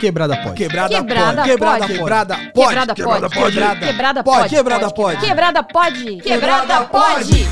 [0.00, 0.54] Quebrada pode.
[0.54, 1.52] Quebrada, Quebrada pode.
[1.52, 1.86] Quebrada pode.
[1.94, 2.94] Quebrada pode.
[2.94, 3.52] Quebrada pode.
[3.52, 4.40] Quebrada Quebrada pode.
[4.40, 4.54] pode.
[4.56, 5.20] Quebrada pode.
[5.20, 6.16] Quebrada pode.
[6.16, 7.48] Quebrada Quebrada pode.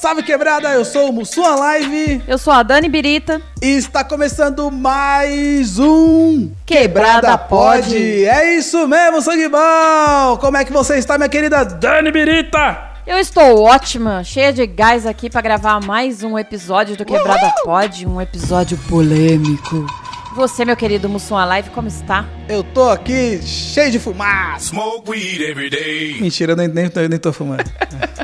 [0.00, 3.38] Salve quebrada, eu sou o Mussua Live Eu sou a Dani Birita.
[3.60, 8.24] e está começando mais um Quebrada Pode.
[8.24, 10.38] É isso mesmo, sangue bom!
[10.40, 12.92] Como é que você está, minha querida Dani Birita?
[13.06, 18.06] Eu estou ótima, cheia de gás aqui pra gravar mais um episódio do Quebrada Pode,
[18.06, 19.84] um episódio polêmico.
[20.34, 22.24] Você, meu querido Mussum Live, como está?
[22.48, 24.66] Eu tô aqui cheio de fumaça.
[24.66, 26.20] Smoke weed every day.
[26.20, 27.64] Mentira, eu nem, nem, tô- nem tô fumando.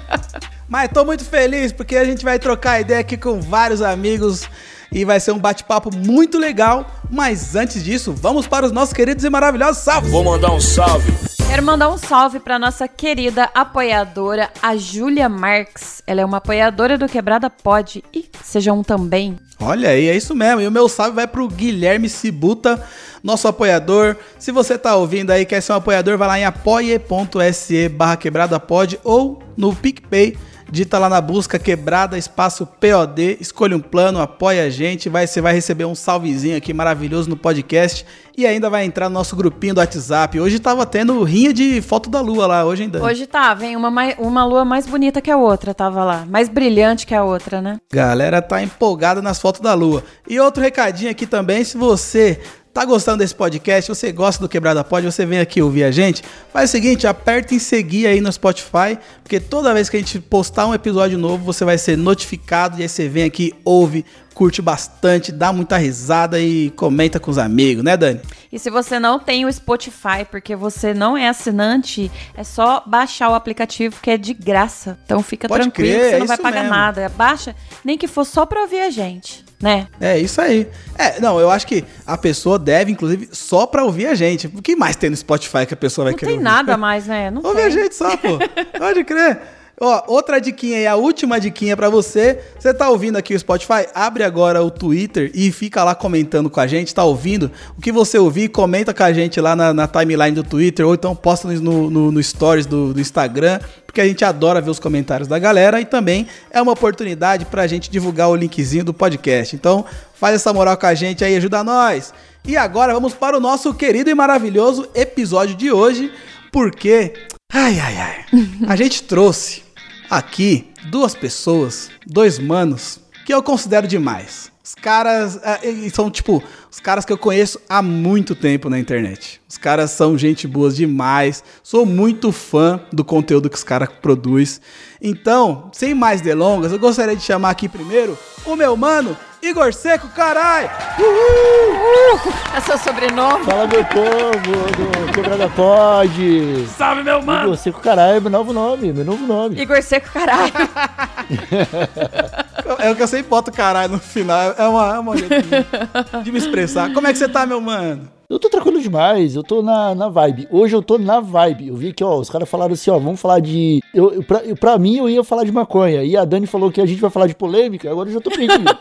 [0.69, 4.48] Mas tô muito feliz porque a gente vai trocar ideia aqui com vários amigos
[4.92, 6.87] e vai ser um bate-papo muito legal.
[7.10, 10.10] Mas antes disso, vamos para os nossos queridos e maravilhosos salvos.
[10.10, 11.12] Vou mandar um salve.
[11.48, 16.02] Quero mandar um salve pra nossa querida apoiadora, a Júlia Marques.
[16.06, 19.38] Ela é uma apoiadora do Quebrada Pode e seja um também.
[19.60, 20.60] Olha aí, é isso mesmo.
[20.60, 22.84] E o meu salve vai pro Guilherme Cibuta,
[23.23, 24.16] nosso apoiador.
[24.38, 28.60] Se você tá ouvindo aí, quer ser um apoiador, vai lá em apoie.se barra quebrada
[28.60, 30.37] pod ou no PicPay.
[30.70, 35.40] Dita lá na busca quebrada espaço POD, escolha um plano, apoia a gente, vai, você
[35.40, 38.04] vai receber um salvezinho aqui maravilhoso no podcast
[38.36, 40.40] e ainda vai entrar no nosso grupinho do WhatsApp.
[40.40, 43.02] Hoje tava tendo rinha de foto da lua lá, hoje ainda.
[43.02, 46.26] Hoje tá, vem uma, uma lua mais bonita que a outra, tava lá.
[46.28, 47.78] Mais brilhante que a outra, né?
[47.92, 50.02] Galera tá empolgada nas fotos da lua.
[50.28, 52.40] E outro recadinho aqui também, se você
[52.77, 56.23] tá gostando desse podcast, você gosta do Quebrada Pod, você vem aqui ouvir a gente,
[56.52, 60.21] faz o seguinte, aperta em seguir aí no Spotify, porque toda vez que a gente
[60.21, 64.60] postar um episódio novo, você vai ser notificado e aí você vem aqui, ouve, curte
[64.60, 68.21] bastante, dá muita risada e comenta com os amigos, né, Dani?
[68.53, 73.31] E se você não tem o Spotify, porque você não é assinante, é só baixar
[73.31, 74.99] o aplicativo que é de graça.
[75.06, 76.77] Então fica Pode tranquilo, crer, você é não vai isso pagar mesmo.
[76.77, 77.09] nada.
[77.09, 79.88] Baixa, nem que for só pra ouvir a gente, né?
[80.00, 80.69] É isso aí.
[80.99, 84.47] É, não, eu acho que a pessoa deve, inclusive, só pra ouvir a gente.
[84.49, 86.44] O que mais tem no Spotify que a pessoa vai Não querer tem ouvir?
[86.50, 87.31] nada mais, né?
[87.31, 87.65] Não Ouve tem.
[87.65, 88.38] a gente só, pô.
[88.78, 89.41] Pode crer.
[89.78, 92.41] Ó, outra diquinha aí, a última diquinha pra você.
[92.59, 93.87] Você tá ouvindo aqui o Spotify?
[93.95, 96.95] Abre agora o Twitter e fica lá comentando com a gente.
[96.95, 97.50] Tá ouvindo?
[97.77, 100.95] O que você ouvir, comenta com a gente lá na, na timeline do Twitter ou
[100.95, 104.78] então posta no, no, no stories do, do Instagram, porque a gente adora ver os
[104.78, 109.55] comentários da galera e também é uma oportunidade pra gente divulgar o linkzinho do podcast.
[109.55, 109.84] Então,
[110.15, 112.15] faz essa moral com a gente aí, ajuda nós.
[112.47, 116.11] E agora vamos para o nosso querido e maravilhoso episódio de hoje,
[116.50, 117.12] porque
[117.53, 118.25] Ai, ai, ai.
[118.67, 119.66] A gente trouxe
[120.11, 124.53] aqui duas pessoas, dois manos, que eu considero demais.
[124.62, 129.41] Os caras é, são tipo os caras que eu conheço há muito tempo na internet.
[129.49, 131.44] Os caras são gente boa demais.
[131.62, 134.61] Sou muito fã do conteúdo que os caras produzem.
[135.00, 140.09] Então, sem mais delongas, eu gostaria de chamar aqui primeiro o meu mano Igor Seco,
[140.09, 140.69] carai!
[140.99, 142.33] Uhul!
[142.57, 143.45] É seu sobrenome?
[143.45, 146.67] Fala meu povo do Quebrada Pod.
[146.77, 147.45] Salve meu mano!
[147.45, 149.61] Igor Seco Caralho, meu novo nome, meu novo nome.
[149.61, 150.53] Igor Seco, caralho.
[152.81, 154.53] É o que eu sempre boto caralho no final.
[154.59, 156.93] É uma, é uma jeito de, de me expressar.
[156.93, 158.11] Como é que você tá, meu mano?
[158.28, 160.48] Eu tô tranquilo demais, eu tô na, na vibe.
[160.50, 161.69] Hoje eu tô na vibe.
[161.69, 163.81] Eu vi que, ó, os caras falaram assim, ó, vamos falar de.
[163.94, 166.03] Eu, eu, pra, eu- pra mim, eu ia falar de maconha.
[166.03, 168.31] E a Dani falou que a gente vai falar de polêmica, agora eu já tô
[168.31, 168.64] perdido.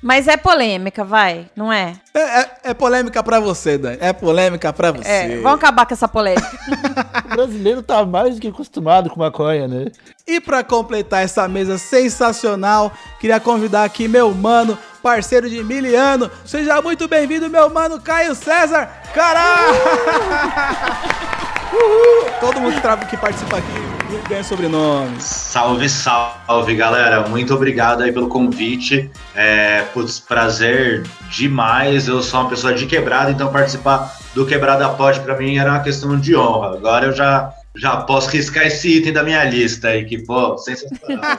[0.00, 1.94] Mas é polêmica, vai, não é?
[2.14, 3.98] É, é- é polêmica pra você, Dani.
[4.00, 5.08] É polêmica pra você.
[5.08, 6.48] É, vamos acabar com essa polêmica.
[7.26, 9.86] o brasileiro tá mais do que acostumado com maconha, né?
[10.26, 16.28] E pra completar essa mesa sensacional, queria convidar aqui meu mano, parceiro de miliano.
[16.44, 18.90] Seja muito bem-vindo, meu mano Caio César.
[19.14, 19.76] Caralho!
[21.72, 22.30] Uhul!
[22.40, 22.74] Todo mundo
[23.08, 23.96] que, participa aqui
[24.28, 25.20] ganha sobrenome.
[25.20, 27.28] Salve, salve, galera.
[27.28, 29.08] Muito obrigado aí pelo convite.
[29.34, 32.08] É, putz, prazer demais.
[32.08, 35.80] Eu sou uma pessoa de quebrada, então participar do Quebrada Pod pra mim era uma
[35.80, 36.74] questão de honra.
[36.74, 41.38] Agora eu já, já posso riscar esse item da minha lista aí, que, pô, sensacional.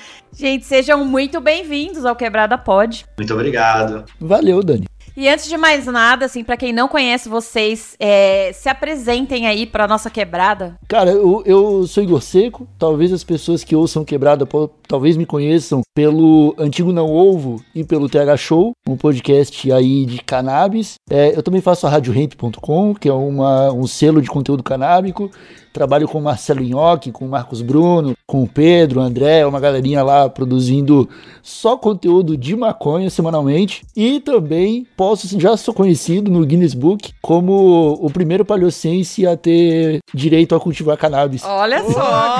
[0.32, 3.06] Gente, sejam muito bem-vindos ao Quebrada Pod.
[3.16, 4.04] Muito obrigado.
[4.20, 4.86] Valeu, Dani.
[5.16, 9.64] E antes de mais nada, assim, pra quem não conhece vocês, é, se apresentem aí
[9.64, 10.76] pra nossa quebrada.
[10.86, 12.68] Cara, eu, eu sou Igor Seco.
[12.78, 17.82] Talvez as pessoas que ouçam Quebrada po- talvez me conheçam pelo Antigo Não Ovo e
[17.82, 20.96] pelo TH Show, um podcast aí de cannabis.
[21.10, 25.30] É, eu também faço a RadioHemp.com, que é uma, um selo de conteúdo canábico.
[25.76, 29.60] Trabalho com o Marcelo Inhoque, com o Marcos Bruno, com o Pedro, o André, uma
[29.60, 31.06] galerinha lá produzindo
[31.42, 33.84] só conteúdo de maconha semanalmente.
[33.94, 39.98] E também posso, já sou conhecido no Guinness Book como o primeiro paliocense a ter
[40.14, 41.44] direito a cultivar cannabis.
[41.44, 42.30] Olha só!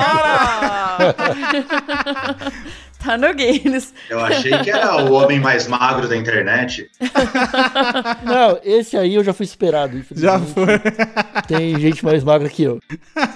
[3.07, 3.93] Tá no Guinness.
[4.09, 6.89] Eu achei que era o homem mais magro da internet.
[8.21, 10.03] Não, esse aí eu já fui esperado.
[10.13, 10.53] Já infelizmente.
[10.53, 11.41] foi.
[11.47, 12.79] Tem gente mais magra que eu.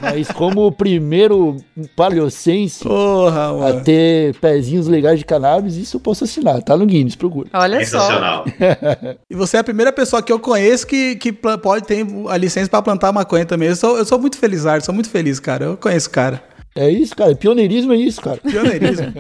[0.02, 1.56] Mas como o primeiro
[1.96, 6.62] paleocense Porra, a ter pezinhos legais de cannabis, isso eu posso assinar.
[6.62, 7.50] Tá no Guinness, procura.
[7.54, 8.02] Olha só.
[8.02, 8.46] Sensacional.
[9.30, 12.70] E você é a primeira pessoa que eu conheço que, que pode ter a licença
[12.70, 13.70] pra plantar maconha também.
[13.70, 14.86] Eu sou, eu sou muito feliz, Arthur.
[14.86, 15.66] Sou muito feliz, cara.
[15.66, 16.44] Eu conheço o cara.
[16.76, 17.36] É isso, cara.
[17.36, 18.38] Pioneirismo é isso, cara.
[18.38, 19.14] Pioneirismo.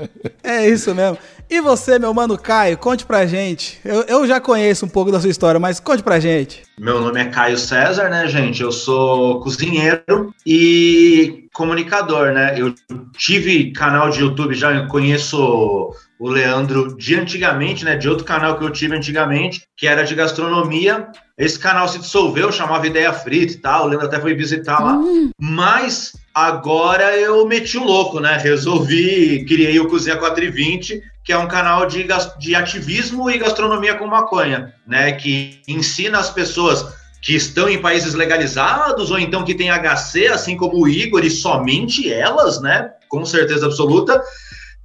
[0.44, 1.18] é isso mesmo.
[1.50, 3.78] E você, meu mano Caio, conte pra gente.
[3.84, 6.64] Eu, eu já conheço um pouco da sua história, mas conte pra gente.
[6.80, 8.64] Meu nome é Caio César, né, gente?
[8.64, 12.56] Eu sou cozinheiro e comunicador, né?
[12.58, 12.74] Eu
[13.18, 17.98] tive canal de YouTube já, eu conheço o Leandro de antigamente, né?
[17.98, 21.10] De outro canal que eu tive antigamente, que era de gastronomia.
[21.38, 23.84] Esse canal se dissolveu, chamava Ideia Frita e tal.
[23.84, 24.98] O Leandro até foi visitar lá.
[25.38, 28.38] Mas agora eu meti o louco, né?
[28.38, 32.06] Resolvi, criei o Cozinha 420, que é um canal de,
[32.40, 35.12] de ativismo e gastronomia com maconha, né?
[35.14, 36.86] Que ensina as pessoas
[37.22, 41.30] que estão em países legalizados ou então que têm HC, assim como o Igor, e
[41.30, 42.90] somente elas, né?
[43.08, 44.22] Com certeza absoluta.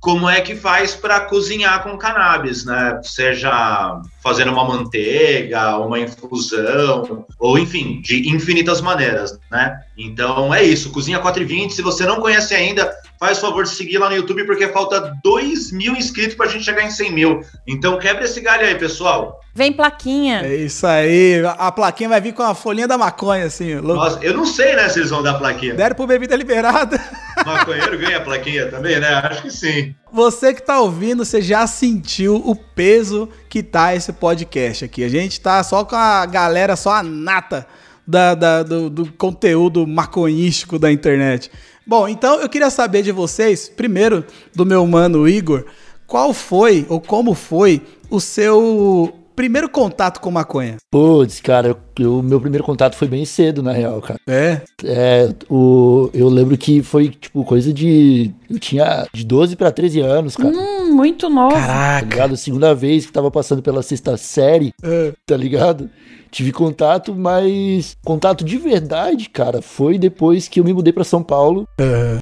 [0.06, 3.00] Como é que faz para cozinhar com cannabis, né?
[3.02, 9.80] Seja fazendo uma manteiga, uma infusão, ou enfim, de infinitas maneiras, né?
[9.98, 11.74] Então é isso, Cozinha 420.
[11.74, 15.16] Se você não conhece ainda, faz o favor de seguir lá no YouTube, porque falta
[15.22, 17.40] 2 mil inscritos pra gente chegar em 100 mil.
[17.66, 19.40] Então quebra esse galho aí, pessoal.
[19.54, 20.42] Vem plaquinha.
[20.42, 21.42] É isso aí.
[21.58, 23.76] A plaquinha vai vir com a folhinha da maconha, assim.
[23.76, 23.94] louco.
[23.94, 25.74] Nossa, eu não sei, né, se eles vão dar plaquinha.
[25.74, 27.02] Deram pro bebida liberada.
[27.44, 29.08] Maconheiro ganha plaquinha também, né?
[29.08, 29.94] Acho que sim.
[30.12, 35.02] Você que tá ouvindo, você já sentiu o peso que tá esse podcast aqui.
[35.04, 37.66] A gente tá só com a galera, só a nata
[38.06, 41.50] da, da- do, do conteúdo maconhístico da internet.
[41.86, 44.24] Bom, então eu queria saber de vocês, primeiro
[44.54, 45.64] do meu mano Igor,
[46.06, 50.76] qual foi ou como foi o seu primeiro contato com maconha?
[50.90, 54.18] Putz, cara, o meu primeiro contato foi bem cedo, na real, cara.
[54.26, 54.62] É?
[54.82, 58.32] É, o, eu lembro que foi, tipo, coisa de.
[58.50, 60.48] Eu tinha de 12 pra 13 anos, cara.
[60.56, 61.54] Hum, muito novo.
[61.54, 62.36] Tá ligado?
[62.36, 65.12] Segunda vez que tava passando pela sexta série, É.
[65.26, 65.90] tá ligado?
[66.30, 71.22] Tive contato, mas contato de verdade, cara, foi depois que eu me mudei pra São
[71.22, 71.66] Paulo.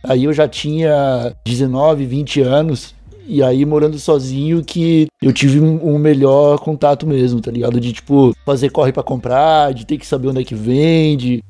[0.05, 2.95] Aí eu já tinha 19, 20 anos.
[3.27, 7.81] E aí, morando sozinho, que eu tive um, melhor contato mesmo, tá ligado?
[7.81, 11.43] De, tipo, fazer corre pra comprar, de ter que saber onde é que vende,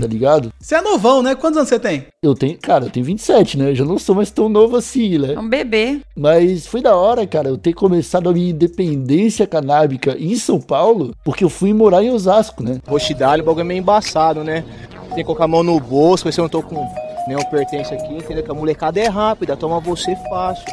[0.00, 0.50] tá ligado?
[0.58, 1.34] Você é novão, né?
[1.34, 2.06] Quantos anos você tem?
[2.22, 3.70] Eu tenho, cara, eu tenho 27, né?
[3.70, 5.34] Eu já não sou mais tão novo assim, né?
[5.34, 6.00] É um bebê.
[6.16, 11.14] Mas foi da hora, cara, eu ter começado a minha independência canábica em São Paulo,
[11.24, 12.80] porque eu fui morar em Osasco, né?
[12.88, 14.64] Roxidalho, o bagulho é meio embaçado, né?
[15.08, 16.86] Tem que colocar a mão no bolso, ver se eu não tô com
[17.26, 18.42] nenhum pertence aqui, entendeu?
[18.42, 20.64] Que a molecada é rápida, toma você fácil.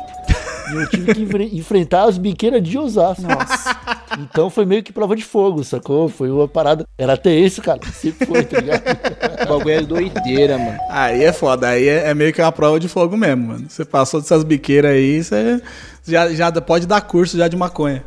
[0.71, 3.23] E eu tive que enfre- enfrentar as biqueiras de Osasco.
[3.23, 3.75] Nossa.
[4.19, 6.07] Então foi meio que prova de fogo, sacou?
[6.09, 6.85] Foi uma parada.
[6.97, 7.79] Era até isso, cara.
[7.93, 8.83] Sempre foi, tá ligado?
[9.43, 10.77] O bagulho é doideira, mano.
[10.89, 13.65] Aí é foda, aí é, é meio que uma prova de fogo mesmo, mano.
[13.69, 15.61] Você passou dessas biqueiras aí, você
[16.07, 18.03] já, já pode dar curso já de maconha.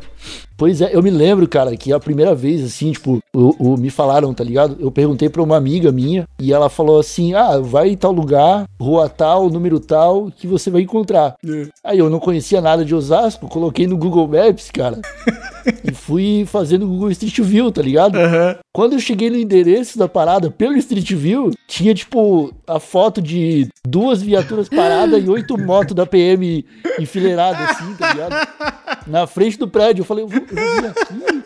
[0.57, 3.89] Pois é, eu me lembro, cara, que a primeira vez, assim, tipo, o, o- me
[3.89, 4.75] falaram, tá ligado?
[4.77, 8.65] Eu perguntei pra uma amiga minha e ela falou assim: ah, vai em tal lugar,
[8.77, 11.35] rua tal, número tal, que você vai encontrar.
[11.81, 14.99] Aí eu não conhecia nada de Osasco, coloquei no Google Maps, cara,
[15.81, 18.17] e fui fazendo Google Street View, tá ligado?
[18.17, 18.57] Aham.
[18.75, 23.69] Quando eu cheguei no endereço da parada pelo Street View, tinha, tipo, a foto de
[23.87, 26.65] duas viaturas paradas e oito motos da PM
[26.99, 28.47] enfileiradas, assim, tá ligado?
[29.07, 30.01] Na frente do prédio.
[30.01, 31.43] Eu falei, eu vou, eu vou vir aqui,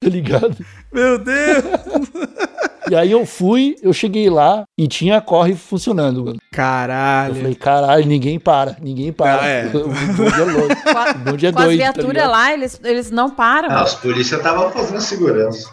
[0.00, 0.56] tá ligado?
[0.92, 1.64] Meu Deus!
[2.90, 6.36] E aí eu fui, eu cheguei lá e tinha a corre funcionando, mano.
[6.36, 7.34] Eu Caralho.
[7.36, 9.42] falei, caralho, ninguém para, ninguém para.
[9.42, 9.66] Ah, é.
[9.72, 10.74] O bonde é louco.
[10.74, 12.30] O bonde é com as doido, tá viaturas ligado?
[12.32, 13.68] lá, eles, eles não param.
[13.70, 15.70] Ah, os polícia estavam fazendo segurança.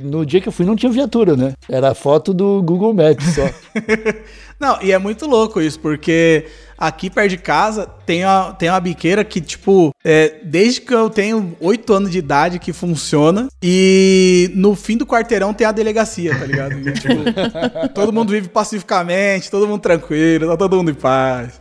[0.00, 1.54] No dia que eu fui não tinha viatura, né?
[1.68, 3.48] Era a foto do Google Maps só.
[4.60, 6.44] Não, e é muito louco isso, porque
[6.76, 11.08] aqui perto de casa tem uma, tem uma biqueira que, tipo, é, desde que eu
[11.08, 16.38] tenho 8 anos de idade que funciona, e no fim do quarteirão tem a delegacia,
[16.38, 16.72] tá ligado?
[16.72, 17.14] E, tipo,
[17.94, 21.58] todo mundo vive pacificamente, todo mundo tranquilo, tá todo mundo em paz.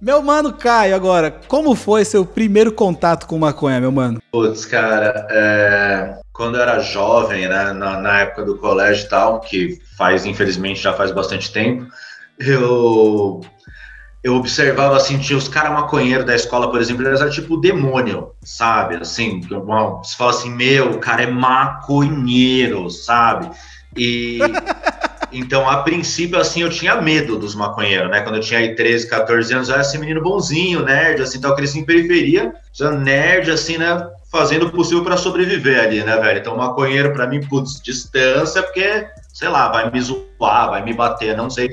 [0.00, 4.22] Meu mano Caio, agora, como foi seu primeiro contato com maconha, meu mano?
[4.32, 9.40] Putz, cara, é, quando eu era jovem, né, na, na época do colégio e tal,
[9.40, 11.86] que faz, infelizmente, já faz bastante tempo,
[12.38, 13.42] eu,
[14.24, 18.30] eu observava, assim, tinha os caras maconheiros da escola, por exemplo, eles eram tipo demônio,
[18.42, 18.96] sabe?
[18.96, 23.50] Assim, você fala assim, meu, o cara é maconheiro, sabe?
[23.94, 24.38] E
[25.32, 28.20] Então, a princípio, assim, eu tinha medo dos maconheiros, né?
[28.20, 31.54] Quando eu tinha aí 13, 14 anos, eu era esse menino bonzinho, nerd, assim, tal,
[31.54, 34.08] cresci em periferia, já nerd, assim, né?
[34.30, 36.38] Fazendo o possível para sobreviver ali, né, velho?
[36.38, 41.36] Então, maconheiro, para mim, putz, distância, porque, sei lá, vai me zoar, vai me bater,
[41.36, 41.70] não sei.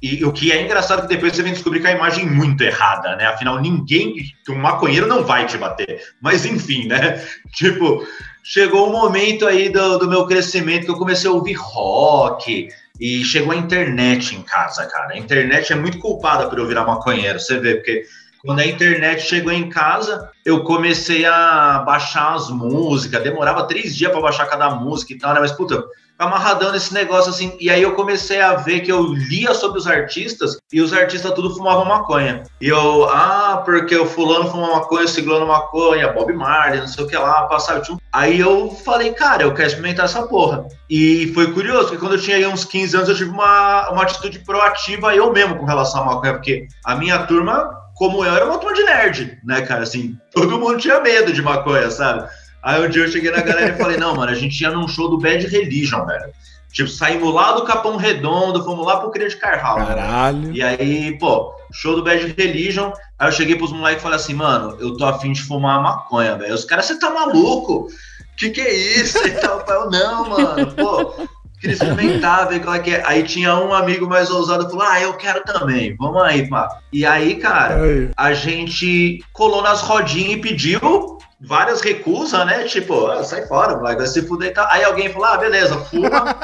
[0.00, 2.30] E o que é engraçado é que depois você vem descobrir que a imagem é
[2.30, 3.26] muito errada, né?
[3.26, 4.14] Afinal, ninguém,
[4.48, 6.00] um maconheiro não vai te bater.
[6.20, 7.20] Mas enfim, né?
[7.52, 8.06] Tipo,
[8.44, 12.68] chegou o um momento aí do, do meu crescimento que eu comecei a ouvir rock,
[12.98, 15.14] e chegou a internet em casa, cara.
[15.14, 18.04] A internet é muito culpada por eu virar maconheiro, você vê, porque
[18.44, 24.10] quando a internet chegou em casa, eu comecei a baixar as músicas, demorava três dias
[24.10, 25.40] para baixar cada música e tal, né?
[25.40, 25.84] Mas, puta,
[26.18, 27.56] amarradão nesse negócio assim.
[27.60, 31.32] E aí eu comecei a ver que eu lia sobre os artistas e os artistas
[31.32, 32.42] tudo fumavam maconha.
[32.60, 37.04] E eu, ah, porque o fulano fuma maconha, o ciclano maconha, Bob Marley, não sei
[37.04, 37.82] o que lá, passava.
[38.12, 40.66] Aí eu falei, cara, eu quero experimentar essa porra.
[40.90, 44.40] E foi curioso, porque quando eu tinha uns 15 anos, eu tive uma, uma atitude
[44.40, 48.58] proativa eu mesmo com relação à maconha, porque a minha turma, como eu, era uma
[48.58, 49.82] turma de nerd, né, cara?
[49.82, 52.28] Assim, todo mundo tinha medo de maconha, sabe?
[52.62, 54.88] Aí um dia eu cheguei na galera e falei, não, mano, a gente ia num
[54.88, 56.32] show do Bad Religion, velho.
[56.72, 59.76] Tipo, saímos lá do Capão Redondo, fomos lá pro Cria de Carral.
[59.76, 60.38] Caralho.
[60.38, 60.50] Né?
[60.54, 62.92] E aí, pô, show do Bad Religion.
[63.18, 66.36] Aí eu cheguei pros moleques e falei assim, mano, eu tô afim de fumar maconha,
[66.36, 66.54] velho.
[66.54, 67.88] Os caras, você tá maluco?
[68.36, 69.18] Que que é isso?
[69.26, 71.26] E tal, eu, não, mano, pô,
[71.60, 73.02] queria experimentar, ver qual é que é.
[73.04, 76.80] Aí tinha um amigo mais ousado que falou: Ah, eu quero também, vamos aí, pá.
[76.92, 78.10] E aí, cara, aí.
[78.16, 82.64] a gente colou nas rodinhas e pediu várias recusas, né?
[82.64, 84.66] Tipo, ah, sai fora, vai se fuder e tal.
[84.70, 86.36] Aí alguém falou, ah, beleza, fuma.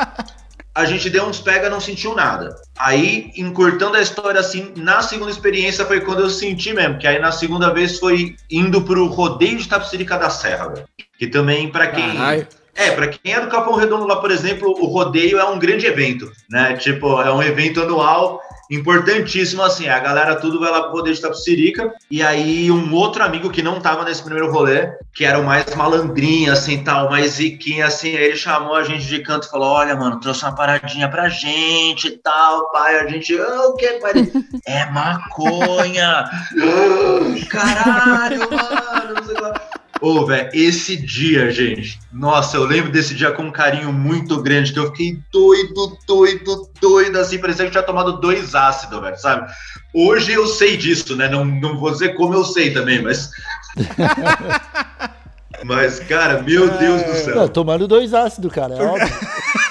[0.75, 2.57] a gente deu uns pega, não sentiu nada.
[2.77, 7.21] Aí, encurtando a história assim, na segunda experiência foi quando eu senti mesmo, que aí
[7.21, 10.89] na segunda vez foi indo pro rodeio de Tapsirica da Serra, velho.
[11.19, 12.17] Que também, para quem.
[12.17, 12.47] Caralho.
[12.77, 15.87] É, para quem é do Capão Redondo lá, por exemplo, o rodeio é um grande
[15.87, 16.77] evento, né?
[16.77, 21.21] Tipo, é um evento anual importantíssimo, assim, a galera tudo vai lá pro rodeio de
[21.21, 25.45] Tapsirica, e aí um outro amigo que não tava nesse primeiro rolê, que era o
[25.45, 29.69] mais malandrinho, assim, tal, mais ziquinho, assim, ele chamou a gente de canto e falou,
[29.69, 33.89] olha, mano, trouxe uma paradinha pra gente e tal, pai, a gente, oh, o que,
[33.95, 34.13] pai?
[34.67, 36.25] é maconha!
[37.49, 39.74] Caralho, mano, não sei lá.
[40.05, 41.99] Ô, oh, velho, esse dia, gente.
[42.13, 46.69] Nossa, eu lembro desse dia com um carinho muito grande, que eu fiquei doido, doido,
[46.79, 49.51] doido, assim, parecia que tinha tomado dois ácidos, velho, sabe?
[49.95, 51.27] Hoje eu sei disso, né?
[51.27, 53.31] Não, não vou dizer como eu sei também, mas.
[55.65, 57.37] mas, cara, meu Deus do céu.
[57.37, 59.09] Não, tomando dois ácidos, cara, é óbvio.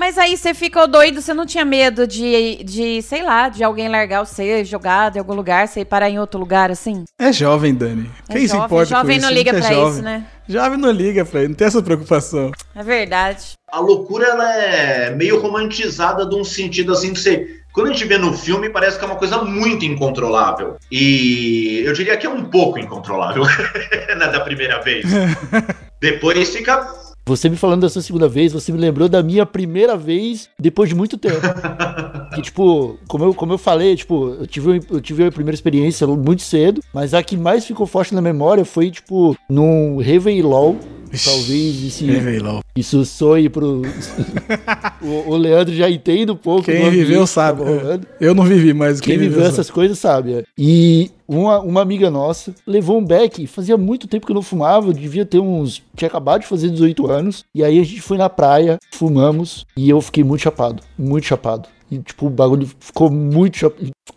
[0.00, 3.86] Mas aí você ficou doido, você não tinha medo de, de, sei lá, de alguém
[3.86, 7.04] largar você, jogado em algum lugar, você ir parar em outro lugar assim?
[7.18, 8.10] É jovem, Dani.
[8.26, 9.92] É Quem jovem, se importa jovem com não liga é pra jovem.
[9.92, 10.26] isso, né?
[10.48, 12.50] Jovem não liga pra isso, não tem essa preocupação.
[12.74, 13.52] É verdade.
[13.70, 17.60] A loucura, ela é meio romantizada de um sentido assim que você...
[17.74, 20.76] Quando a gente vê no filme, parece que é uma coisa muito incontrolável.
[20.90, 23.42] E eu diria que é um pouco incontrolável,
[24.16, 25.04] na da primeira vez.
[26.00, 26.88] Depois fica
[27.24, 30.94] você me falando dessa segunda vez, você me lembrou da minha primeira vez depois de
[30.94, 31.40] muito tempo.
[32.34, 36.06] que, tipo, como eu, como eu falei, tipo, eu tive, eu tive a primeira experiência
[36.06, 40.76] muito cedo, mas a que mais ficou forte na memória foi, tipo, num Réveillon
[41.24, 42.06] Talvez esse,
[42.76, 43.82] isso soe pro.
[45.02, 46.64] o, o, Leandro já entende um pouco.
[46.64, 47.62] Quem viveu sabe.
[47.62, 49.74] Tá eu não vivi, mas quem, quem viveu, essas sabe.
[49.74, 50.34] coisas sabe.
[50.34, 50.44] É.
[50.56, 53.46] E uma, uma amiga nossa levou um beck.
[53.46, 54.88] Fazia muito tempo que eu não fumava.
[54.88, 55.82] Eu devia ter uns.
[55.96, 57.44] Tinha acabado de fazer 18 anos.
[57.52, 59.66] E aí a gente foi na praia, fumamos.
[59.76, 60.82] E eu fiquei muito chapado.
[60.96, 61.68] Muito chapado.
[61.90, 63.72] E, tipo, o bagulho ficou muito.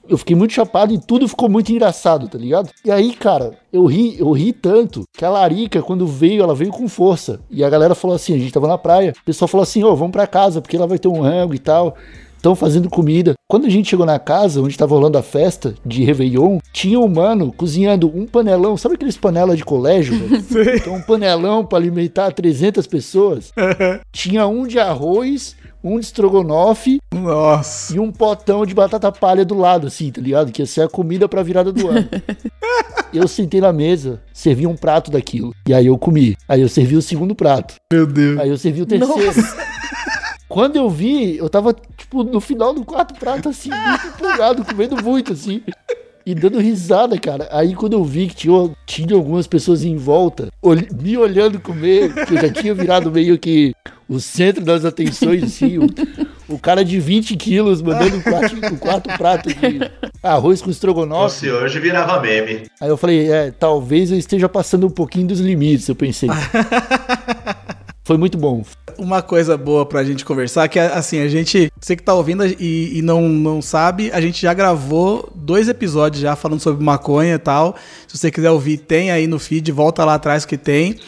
[0.08, 2.70] Eu fiquei muito chapado e tudo ficou muito engraçado, tá ligado?
[2.86, 6.72] E aí, cara, eu ri, eu ri tanto que a Larica, quando veio, ela veio
[6.72, 7.40] com força.
[7.50, 9.92] E a galera falou assim: a gente tava na praia, o pessoal falou assim: ô,
[9.92, 11.96] oh, vamos pra casa, porque ela vai ter um rango e tal
[12.44, 13.34] estão fazendo comida.
[13.48, 17.08] Quando a gente chegou na casa onde estava rolando a festa de Réveillon, tinha um
[17.08, 20.14] mano cozinhando um panelão, sabe aqueles panelas de colégio?
[20.76, 23.52] então, um panelão para alimentar 300 pessoas.
[24.12, 27.96] tinha um de arroz, um de estrogonofe Nossa.
[27.96, 30.52] e um potão de batata palha do lado, assim, tá ligado?
[30.52, 32.08] Que ia ser a comida pra virada do ano.
[33.14, 35.54] eu sentei na mesa, servi um prato daquilo.
[35.68, 36.38] E aí eu comi.
[36.48, 37.76] Aí eu servi o segundo prato.
[37.92, 38.40] Meu Deus.
[38.40, 39.26] Aí eu servi o terceiro.
[39.26, 39.74] Nossa.
[40.48, 45.04] Quando eu vi, eu tava, tipo, no final do quarto prato, assim, muito empolgado, comendo
[45.04, 45.64] muito, assim.
[46.26, 47.50] E dando risada, cara.
[47.52, 50.50] Aí quando eu vi que tinha, tinha algumas pessoas em volta,
[51.02, 53.74] me olhando comer, que eu já tinha virado meio que
[54.14, 55.80] o centro das atenções, assim.
[55.80, 55.88] O,
[56.48, 59.80] o cara de 20 quilos mandando um quarto, um quarto prato de
[60.22, 61.40] arroz com estrogonofe.
[61.40, 62.68] Se hoje virava meme.
[62.80, 66.30] Aí eu falei, é, talvez eu esteja passando um pouquinho dos limites, eu pensei.
[68.06, 68.64] foi muito bom.
[69.00, 72.46] Uma coisa boa pra gente conversar, que é assim, a gente, você que tá ouvindo
[72.46, 77.34] e, e não, não sabe, a gente já gravou dois episódios já falando sobre maconha
[77.34, 77.76] e tal.
[78.08, 81.00] Se você quiser ouvir, tem aí no feed, volta lá atrás que tem.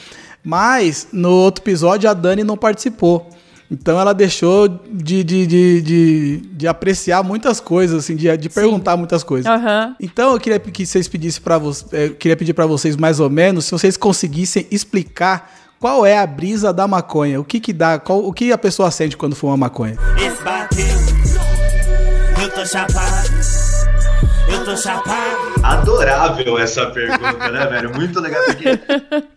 [0.46, 3.30] Mas no outro episódio a Dani não participou.
[3.70, 8.96] Então ela deixou de, de, de, de, de apreciar muitas coisas, assim, de, de perguntar
[8.96, 9.52] muitas coisas.
[9.52, 9.96] Aham.
[10.00, 13.30] Então eu queria que vocês pedissem para vocês, eu queria pedir para vocês mais ou
[13.30, 17.98] menos, se vocês conseguissem explicar qual é a brisa da maconha, o que que dá,
[17.98, 19.98] qual, o que a pessoa sente quando fuma maconha.
[20.18, 20.86] Esse bateu.
[22.42, 23.65] Eu tô chapado.
[24.48, 25.36] Eu tô chapado.
[25.64, 27.94] Adorável essa pergunta, né, velho?
[27.96, 28.42] Muito legal.
[28.46, 28.80] Porque...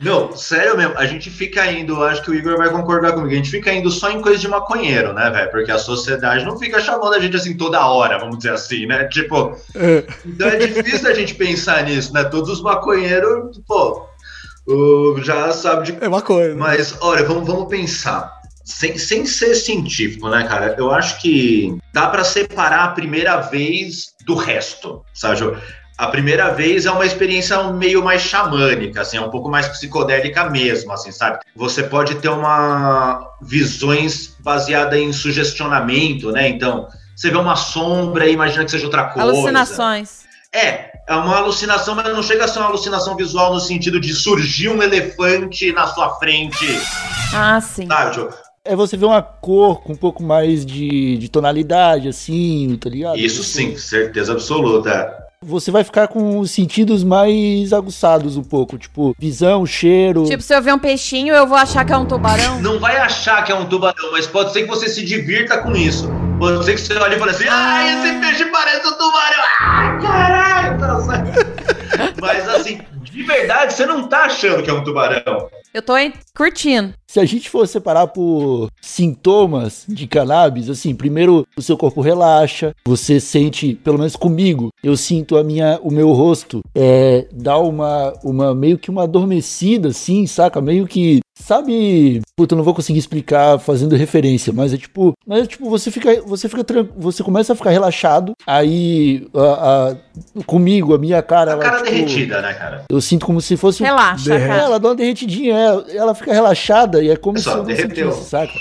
[0.01, 3.37] Não, sério mesmo, a gente fica indo, acho que o Igor vai concordar comigo, a
[3.37, 5.51] gente fica indo só em coisa de maconheiro, né, velho?
[5.51, 9.05] Porque a sociedade não fica chamando a gente assim toda hora, vamos dizer assim, né?
[9.05, 9.57] Tipo,
[10.27, 12.25] então é difícil a gente pensar nisso, né?
[12.25, 14.07] Todos os maconheiros, pô,
[15.23, 16.49] já sabe de É maconha.
[16.49, 16.55] né?
[16.57, 18.37] mas, olha, vamos, vamos pensar.
[18.65, 20.75] Sem, sem ser científico, né, cara?
[20.77, 25.59] Eu acho que dá pra separar a primeira vez do resto, sabe?
[25.97, 30.49] A primeira vez é uma experiência meio mais xamânica, assim, é um pouco mais psicodélica
[30.49, 31.41] mesmo, assim, sabe?
[31.57, 36.49] Você pode ter uma visões baseada em sugestionamento, né?
[36.49, 36.87] Então,
[37.17, 39.29] você vê uma sombra e imagina que seja outra coisa.
[39.29, 40.21] Alucinações.
[40.55, 44.15] É, é uma alucinação, mas não chega a ser uma alucinação visual no sentido de
[44.15, 46.65] surgir um elefante na sua frente,
[47.35, 47.89] Ah, sim.
[47.89, 48.29] sabe?
[48.69, 53.17] É você ver uma cor com um pouco mais de, de tonalidade, assim, tá ligado?
[53.19, 55.11] Isso Você- sim, certeza absoluta.
[55.41, 60.25] Você vai ficar com os sentidos mais aguçados um pouco, tipo, visão, cheiro.
[60.25, 62.61] Tipo, se eu ver um peixinho, eu vou achar que é um tubarão.
[62.61, 65.77] Não vai achar que é um tubarão, mas pode ser que você se divirta com
[65.77, 66.11] isso.
[66.41, 69.45] Pode ser que você olhe e fale assim: ah, esse peixe parece um tubarão.
[69.61, 70.79] Ai, caralho!
[70.79, 71.25] Tá.
[72.21, 75.49] Mas assim, de verdade, você não tá achando que é um tubarão.
[75.73, 75.93] Eu tô
[76.35, 76.95] curtindo.
[77.07, 82.75] Se a gente for separar por sintomas de cannabis, assim, primeiro o seu corpo relaxa,
[82.85, 88.13] você sente, pelo menos comigo, eu sinto a minha, o meu rosto é, dá uma,
[88.23, 90.61] uma meio que uma adormecida, assim, saca?
[90.61, 92.21] Meio que, sabe?
[92.37, 95.91] Puta, eu não vou conseguir explicar fazendo referência, mas é tipo, mas é tipo você
[95.91, 96.65] fica, você fica,
[96.97, 99.97] você começa a ficar relaxado, aí a, a-
[100.45, 102.85] comigo a minha cara, A ela, cara tipo, derretida, né, cara?
[102.89, 104.63] eu sinto como se fosse um Relaxa, é, cara.
[104.63, 107.75] ela dá uma derretidinha, é, ela fica relaxada e é como Pessoal, se eu não
[107.75, 108.13] derreteu.
[108.13, 108.53] sentisse, saca?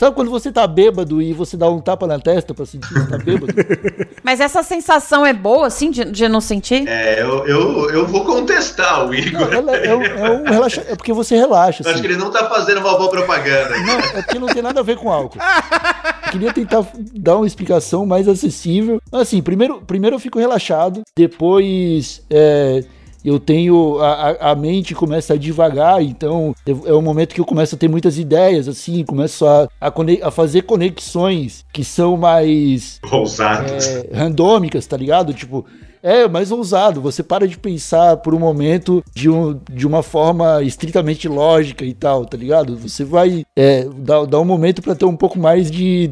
[0.00, 3.06] Sabe quando você tá bêbado e você dá um tapa na testa pra sentir que
[3.06, 3.52] tá bêbado?
[4.24, 6.88] Mas essa sensação é boa, assim, de, de não sentir?
[6.88, 9.40] É, eu, eu, eu vou contestar o Igor.
[9.40, 12.00] Não, ela é, um, é um relaxa, é porque você relaxa, Eu acho assim.
[12.00, 13.78] que ele não tá fazendo uma boa propaganda.
[13.78, 15.38] Não, é porque não tem nada a ver com álcool.
[15.38, 16.82] Eu queria tentar
[17.12, 19.02] dar uma explicação mais acessível.
[19.12, 22.84] Assim, primeiro, primeiro eu fico relaxado, depois é,
[23.24, 23.98] eu tenho.
[24.00, 27.78] A, a- mente começa a devagar, então eu- é um momento que eu começo a
[27.78, 33.86] ter muitas ideias, assim, começo a, a, a fazer conexões que são mais Ousados.
[33.86, 35.32] é, randômicas, tá ligado?
[35.32, 35.64] Tipo,
[36.02, 37.00] é mais ousado.
[37.00, 41.92] Você para de pensar por um momento de, um, de uma forma estritamente lógica e
[41.94, 42.76] tal, tá ligado?
[42.76, 46.10] Você vai é, dar, dar um momento pra ter um pouco mais de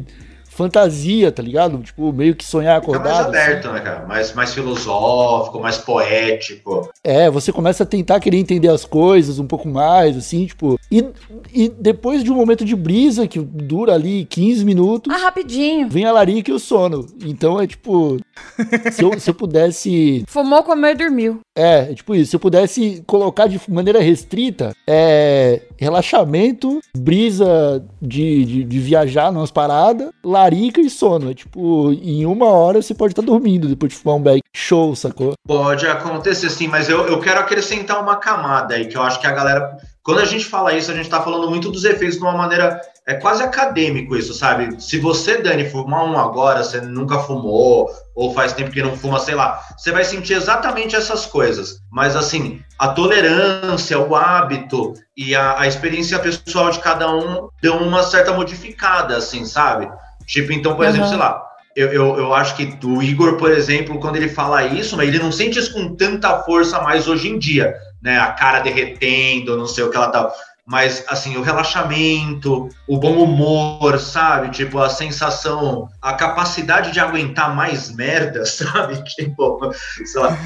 [0.59, 1.77] fantasia, tá ligado?
[1.77, 3.33] Tipo, meio que sonhar Fica mais acordado.
[3.33, 3.43] assim.
[3.49, 4.05] aberto, né, cara?
[4.05, 6.89] Mais, mais filosófico, mais poético.
[7.01, 10.77] É, você começa a tentar querer entender as coisas um pouco mais, assim, tipo.
[10.91, 11.05] E,
[11.53, 15.13] e depois de um momento de brisa que dura ali 15 minutos.
[15.13, 15.87] Ah, rapidinho.
[15.89, 17.05] Vem a larica e o sono.
[17.25, 18.17] Então é tipo.
[18.91, 21.39] se, eu, se eu pudesse Fumou, comeu e dormiu.
[21.57, 22.31] É, é tipo isso.
[22.31, 29.51] Se eu pudesse colocar de maneira restrita, é relaxamento, brisa de, de, de viajar numas
[29.51, 31.31] paradas, larica e sono.
[31.31, 34.41] É tipo, em uma hora você pode estar dormindo depois de fumar um bag.
[34.55, 35.33] Show, sacou?
[35.47, 39.27] Pode acontecer sim, mas eu, eu quero acrescentar uma camada aí, que eu acho que
[39.27, 39.77] a galera.
[40.01, 42.81] Quando a gente fala isso, a gente tá falando muito dos efeitos de uma maneira.
[43.09, 44.79] É quase acadêmico isso, sabe?
[44.79, 49.19] Se você, Dani, fumar um agora, você nunca fumou, ou faz tempo que não fuma,
[49.19, 51.79] sei lá, você vai sentir exatamente essas coisas.
[51.91, 57.77] Mas assim, a tolerância, o hábito e a, a experiência pessoal de cada um deu
[57.77, 59.89] uma certa modificada, assim, sabe?
[60.27, 61.09] Tipo, então, por exemplo, Aham.
[61.09, 61.43] sei lá,
[61.75, 65.17] eu, eu, eu acho que o Igor, por exemplo, quando ele fala isso, mas ele
[65.17, 68.19] não sente isso com tanta força mais hoje em dia, né?
[68.19, 70.31] A cara derretendo, não sei o que ela tal.
[70.69, 74.51] Mas, assim, o relaxamento, o bom humor, sabe?
[74.51, 79.03] Tipo, a sensação, a capacidade de aguentar mais merda, sabe?
[79.03, 79.73] Tipo,
[80.05, 80.37] sei lá.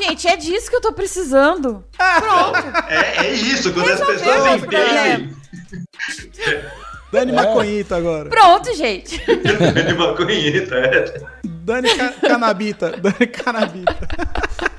[0.00, 1.84] Gente, é disso que eu tô precisando.
[1.98, 2.86] Pronto.
[2.88, 5.36] É, é isso, quando as Resolveu pessoas o entendem.
[7.10, 7.34] Dani É.
[7.34, 8.30] Maconhita agora.
[8.30, 9.20] Pronto, gente.
[9.98, 11.20] Maconheta, é.
[11.64, 12.90] Dani Ca- Canabita.
[13.00, 13.96] Dani Canabita.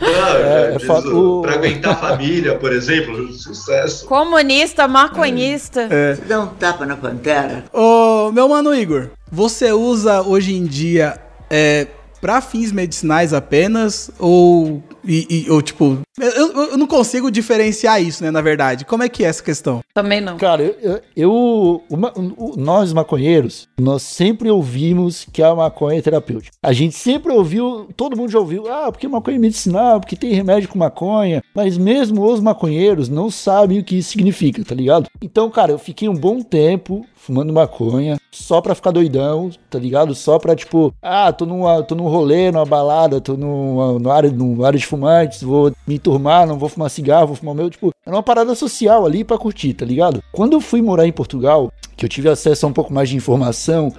[0.01, 4.05] Ah, é fa- Jesus, o- Pra aguentar a família, por exemplo, sucesso.
[4.05, 5.87] Comunista, maconhista.
[6.27, 7.63] Dá um tapa na pantera.
[7.71, 11.17] Ô, meu mano Igor, você usa hoje em dia
[11.49, 11.87] é,
[12.23, 14.09] pra fins medicinais apenas?
[14.17, 16.31] Ou, e- e- ou tipo, eu,
[16.69, 18.85] eu- não consigo diferenciar isso, né, na verdade.
[18.85, 19.81] Como é que é essa questão?
[19.93, 20.37] Também não.
[20.37, 25.99] Cara, eu, eu- eu- o ma- o- nós maconheiros, nós sempre ouvimos que a maconha
[25.99, 26.55] é terapêutica.
[26.63, 30.31] A gente sempre ouviu, todo mundo já ouviu, ah, porque maconha é medicinal, porque tem
[30.33, 35.09] remédio com maconha, mas mesmo os maconheiros não sabem o que isso significa, tá ligado?
[35.21, 40.13] Então, cara, eu fiquei um bom tempo fumando maconha, só pra ficar doidão, tá ligado?
[40.13, 44.29] Só pra, tipo, ah, tô, numa, tô num rolê, numa balada, tô numa, numa, área,
[44.29, 47.69] numa área de fumantes, vou me enturmar, não vou fumar cigarro, vou fumar o meu,
[47.69, 50.21] tipo, era uma parada social ali pra curtir, tá ligado?
[50.33, 53.15] Quando eu fui morar em Portugal, que eu tive acesso a um pouco mais de
[53.15, 53.93] informação,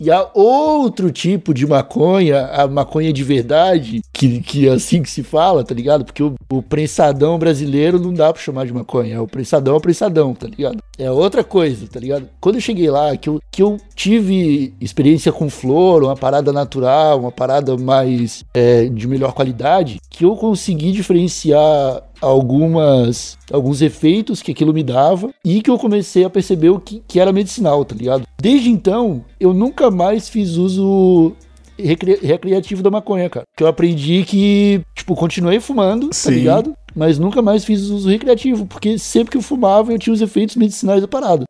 [0.00, 5.10] e há outro tipo de maconha, a maconha de verdade, que, que é assim que
[5.10, 6.04] se fala, tá ligado?
[6.04, 9.22] Porque o, o prensadão brasileiro não dá pra chamar de maconha.
[9.22, 10.78] O prensadão é o prensadão, tá ligado?
[10.98, 12.28] É outra coisa, tá ligado?
[12.40, 17.20] Quando eu cheguei lá, que eu, que eu tive experiência com flor, uma parada natural,
[17.20, 24.52] uma parada mais é, de melhor qualidade, que eu consegui diferenciar algumas alguns efeitos que
[24.52, 27.94] aquilo me dava e que eu comecei a perceber o que, que era medicinal, tá
[27.94, 28.24] ligado?
[28.40, 31.32] Desde então, eu nunca mais fiz uso
[31.78, 33.46] recri- recreativo da maconha, cara.
[33.56, 36.28] Que eu aprendi que, tipo, continuei fumando, Sim.
[36.28, 36.74] tá ligado?
[36.96, 40.54] Mas nunca mais fiz uso recreativo, porque sempre que eu fumava eu tinha os efeitos
[40.56, 41.44] medicinais da parada.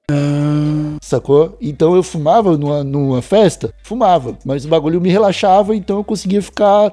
[1.03, 1.57] Sacou?
[1.61, 6.41] Então eu fumava numa, numa festa, fumava, mas o bagulho me relaxava, então eu conseguia
[6.41, 6.93] ficar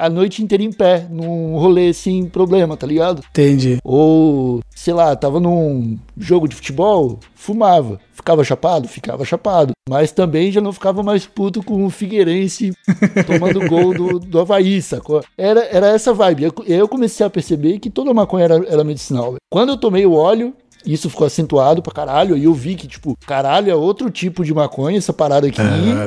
[0.00, 3.22] a noite inteira em pé, num rolê sem problema, tá ligado?
[3.30, 3.78] Entendi.
[3.84, 8.00] Ou, sei lá, tava num jogo de futebol, fumava.
[8.14, 8.88] Ficava chapado?
[8.88, 9.72] Ficava chapado.
[9.88, 12.72] Mas também já não ficava mais puto com o Figueirense
[13.26, 15.22] tomando gol do, do Havaí, sacou?
[15.36, 16.44] Era, era essa vibe.
[16.44, 19.36] Eu, eu comecei a perceber que toda maconha era, era medicinal.
[19.50, 22.36] Quando eu tomei o óleo, isso ficou acentuado pra caralho.
[22.36, 25.60] E eu vi que, tipo, caralho, é outro tipo de maconha, essa parada aqui.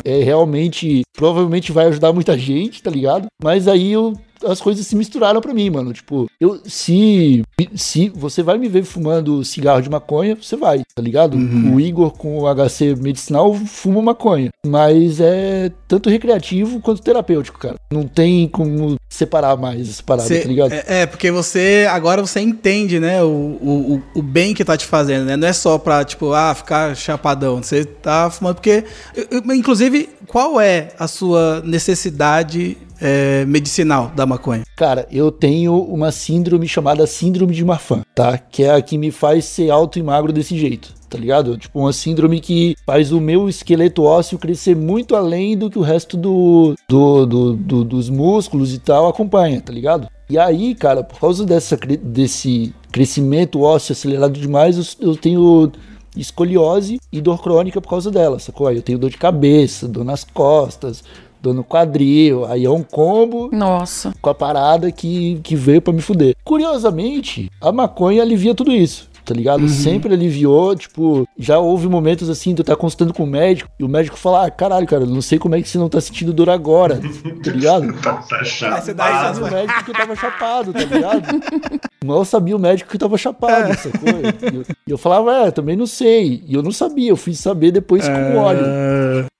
[0.03, 3.27] É realmente, provavelmente vai ajudar muita gente, tá ligado?
[3.41, 4.13] Mas aí eu.
[4.45, 5.93] As coisas se misturaram pra mim, mano.
[5.93, 7.43] Tipo, eu se
[7.75, 11.37] se você vai me ver fumando cigarro de maconha, você vai, tá ligado?
[11.37, 17.75] O Igor com o HC medicinal fuma maconha, mas é tanto recreativo quanto terapêutico, cara.
[17.91, 20.71] Não tem como separar mais essa parada, Cê- tá ligado?
[20.73, 24.75] é, é, porque você agora você entende, né, o, o, o- o bem que tá
[24.75, 25.37] te fazendo, né?
[25.37, 27.61] Não é só pra, tipo, ah, ficar chapadão.
[27.61, 28.83] Você tá fumando porque.
[29.15, 34.63] eu- eu- Inclusive, qual é a sua necessidade é, medicinal da maconha?
[34.75, 38.37] Cara, eu tenho uma síndrome chamada síndrome de Marfan, tá?
[38.37, 41.57] Que é a que me faz ser alto e magro desse jeito, tá ligado?
[41.57, 45.81] Tipo, uma síndrome que faz o meu esqueleto ósseo crescer muito além do que o
[45.83, 50.07] resto do, do, do- do- dos músculos e tal acompanha, tá ligado?
[50.29, 55.71] E aí, cara, por causa dessa, desse crescimento ósseo acelerado demais, eu, eu tenho
[56.15, 58.71] escoliose e dor crônica por causa dela, sacou?
[58.71, 61.03] Eu tenho dor de cabeça, dor nas costas,
[61.43, 64.13] dor no quadril, aí é um combo Nossa.
[64.21, 66.37] com a parada que, que veio pra me fuder.
[66.41, 69.09] Curiosamente, a maconha alivia tudo isso.
[69.25, 69.67] Tá ligado?
[69.69, 73.83] Sempre aliviou, tipo, já houve momentos assim, de eu estar consultando com o médico, e
[73.83, 76.33] o médico fala, ah, caralho, cara, não sei como é que você não tá sentindo
[76.33, 76.99] dor agora,
[77.43, 77.93] tá ligado?
[78.03, 78.39] Tá, tá.
[78.39, 81.21] Aí você dá isso o médico que eu tava chapado, tá ligado?
[82.03, 84.09] Mal sabia o médico que eu tava chapado, sacou?
[84.09, 86.43] E eu, e eu falava, é, também não sei.
[86.45, 88.65] E eu não sabia, eu fui saber depois com o óleo.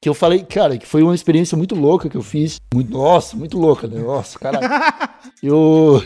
[0.01, 2.57] Que eu falei, cara, que foi uma experiência muito louca que eu fiz.
[2.73, 4.01] Muito, nossa, muito louca, né?
[4.01, 4.67] Nossa, caralho.
[5.41, 6.01] Eu,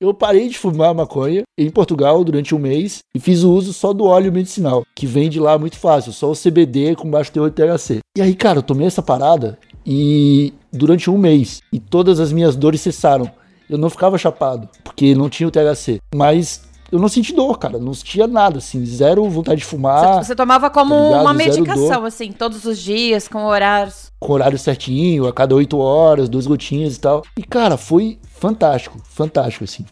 [0.00, 3.92] eu parei de fumar maconha em Portugal durante um mês e fiz o uso só
[3.92, 7.56] do óleo medicinal, que vende lá muito fácil, só o CBD com baixo teor de
[7.56, 8.00] THC.
[8.16, 12.56] E aí, cara, eu tomei essa parada e durante um mês e todas as minhas
[12.56, 13.30] dores cessaram.
[13.70, 15.98] Eu não ficava chapado, porque não tinha o THC.
[16.14, 17.78] Mas eu não senti dor, cara.
[17.78, 18.84] Não sentia nada, assim.
[18.84, 23.26] Zero vontade de fumar, Você, você tomava como tá uma medicação, assim, todos os dias,
[23.26, 24.08] com horários.
[24.20, 27.22] com horário certinho, a cada oito horas, duas gotinhas e tal.
[27.38, 29.86] E, cara, foi fantástico, fantástico, assim.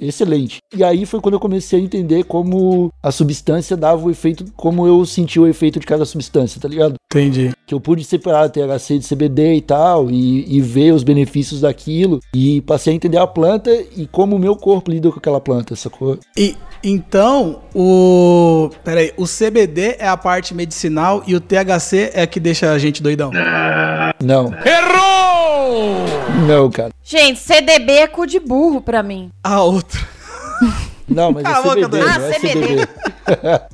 [0.00, 0.58] Excelente.
[0.74, 4.86] E aí foi quando eu comecei a entender como a substância dava o efeito, como
[4.86, 6.94] eu senti o efeito de cada substância, tá ligado?
[7.12, 7.50] Entendi.
[7.66, 12.20] que eu pude separar THC de CBD e tal, e, e ver os benefícios daquilo,
[12.34, 15.74] e passei a entender a planta e como o meu corpo lida com aquela planta,
[15.74, 16.18] sacou?
[16.36, 18.70] E então, o.
[18.82, 22.78] Peraí, o CBD é a parte medicinal e o THC é a que deixa a
[22.78, 23.30] gente doidão.
[24.22, 24.46] Não.
[24.64, 25.09] Errou!
[26.46, 26.90] Não, cara.
[27.02, 29.30] Gente, CDB é cu de burro pra mim.
[29.42, 30.00] A outra.
[31.08, 32.60] Não, mas é CBD, não Ah, é CBD.
[32.60, 32.88] CBD.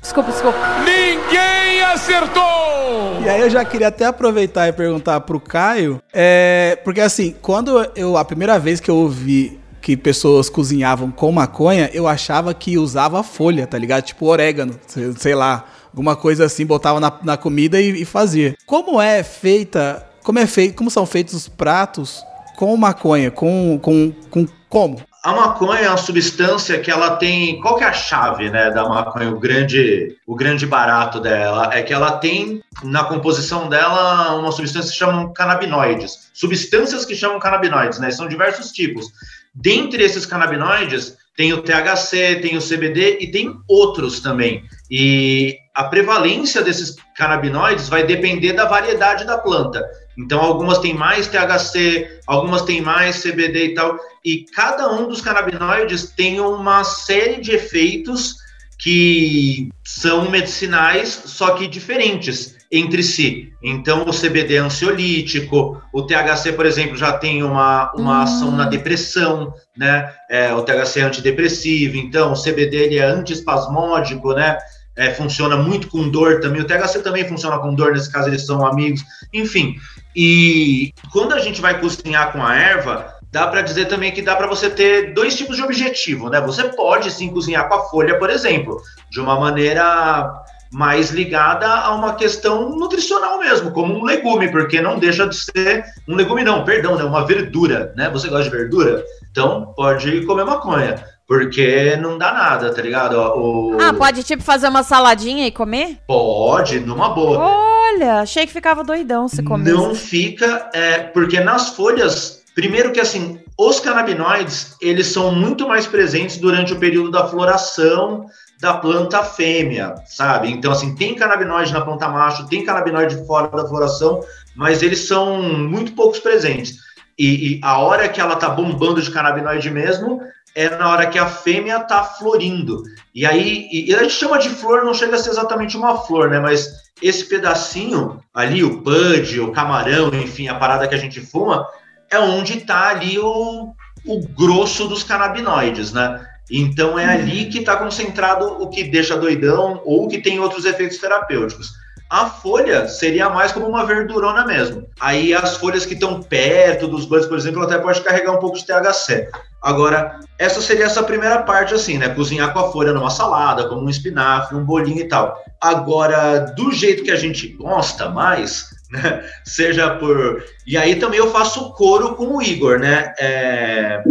[0.01, 0.59] Desculpa, desculpa.
[0.85, 3.23] Ninguém acertou!
[3.23, 7.87] E aí eu já queria até aproveitar e perguntar pro Caio, é, porque assim, quando
[7.95, 12.79] eu a primeira vez que eu ouvi que pessoas cozinhavam com maconha, eu achava que
[12.79, 14.05] usava folha, tá ligado?
[14.05, 18.55] Tipo orégano, sei, sei lá, alguma coisa assim, botava na, na comida e, e fazia.
[18.67, 22.23] Como é feita, como é feito, como são feitos os pratos
[22.57, 25.01] com maconha, com com, com como?
[25.23, 27.61] A maconha é uma substância que ela tem.
[27.61, 29.29] Qual que é a chave, né, da maconha?
[29.31, 34.91] O grande, o grande barato dela é que ela tem na composição dela uma substância
[34.91, 36.31] que chamam canabinoides.
[36.33, 38.11] Substâncias que chamam canabinoides, né?
[38.13, 39.07] São diversos tipos.
[39.53, 44.63] Dentre esses canabinoides, tem o THC, tem o CBD e tem outros também.
[44.91, 49.85] E a prevalência desses canabinoides vai depender da variedade da planta.
[50.19, 53.99] Então, algumas têm mais THC, algumas têm mais CBD e tal.
[54.25, 58.37] E cada um dos canabinoides tem uma série de efeitos
[58.79, 63.53] que são medicinais, só que diferentes entre si.
[63.63, 68.67] Então, o CBD é ansiolítico, o THC, por exemplo, já tem uma, uma ação na
[68.67, 70.13] depressão, né?
[70.29, 74.59] É, o THC é antidepressivo, então o CBD ele é antiespasmódico, né?
[74.97, 76.63] É, funciona muito com dor também.
[76.63, 79.05] O THC também funciona com dor, nesse caso eles são amigos.
[79.33, 79.77] Enfim,
[80.15, 84.35] e quando a gente vai cozinhar com a erva, dá para dizer também que dá
[84.35, 86.41] para você ter dois tipos de objetivo, né?
[86.41, 88.81] Você pode sim cozinhar com a folha, por exemplo,
[89.11, 94.99] de uma maneira mais ligada a uma questão nutricional mesmo, como um legume, porque não
[94.99, 98.09] deixa de ser um legume não, perdão, né, uma verdura, né?
[98.11, 99.05] Você gosta de verdura?
[99.31, 103.15] Então pode comer maconha, porque não dá nada, tá ligado?
[103.15, 103.77] O...
[103.81, 105.99] Ah, pode tipo fazer uma saladinha e comer?
[106.07, 107.39] Pode, numa boa.
[107.39, 109.77] Olha, achei que ficava doidão se comesse.
[109.77, 115.87] Não fica, é, porque nas folhas, primeiro que assim, os canabinoides, eles são muito mais
[115.87, 118.27] presentes durante o período da floração
[118.61, 120.51] da planta fêmea, sabe?
[120.51, 124.21] Então, assim, tem canabinoide na planta macho, tem canabinoide fora da floração,
[124.55, 126.77] mas eles são muito poucos presentes.
[127.19, 130.23] E, e a hora que ela tá bombando de canabinoide mesmo
[130.57, 132.83] é na hora que a fêmea tá florindo.
[133.15, 136.31] E aí, e, a gente chama de flor, não chega a ser exatamente uma flor,
[136.31, 136.41] né?
[136.41, 136.67] Mas
[137.03, 141.69] esse pedacinho ali, o bud, o camarão, enfim, a parada que a gente fuma,
[142.11, 143.75] é onde tá ali o,
[144.07, 146.27] o grosso dos canabinoides, né?
[146.51, 150.97] Então é ali que está concentrado o que deixa doidão ou que tem outros efeitos
[150.97, 151.73] terapêuticos.
[152.09, 154.87] A folha seria mais como uma verdurona mesmo.
[155.01, 158.57] Aí as folhas que estão perto dos buds, por exemplo, até pode carregar um pouco
[158.57, 159.29] de THC.
[159.61, 162.09] Agora, essa seria essa primeira parte, assim, né?
[162.11, 165.43] Cozinhar com a folha numa salada, como um espinafre, um bolinho e tal.
[165.61, 169.25] Agora, do jeito que a gente gosta mais, né?
[169.45, 170.45] Seja por.
[170.67, 173.15] E aí também eu faço coro com o Igor, né?
[173.19, 174.03] É...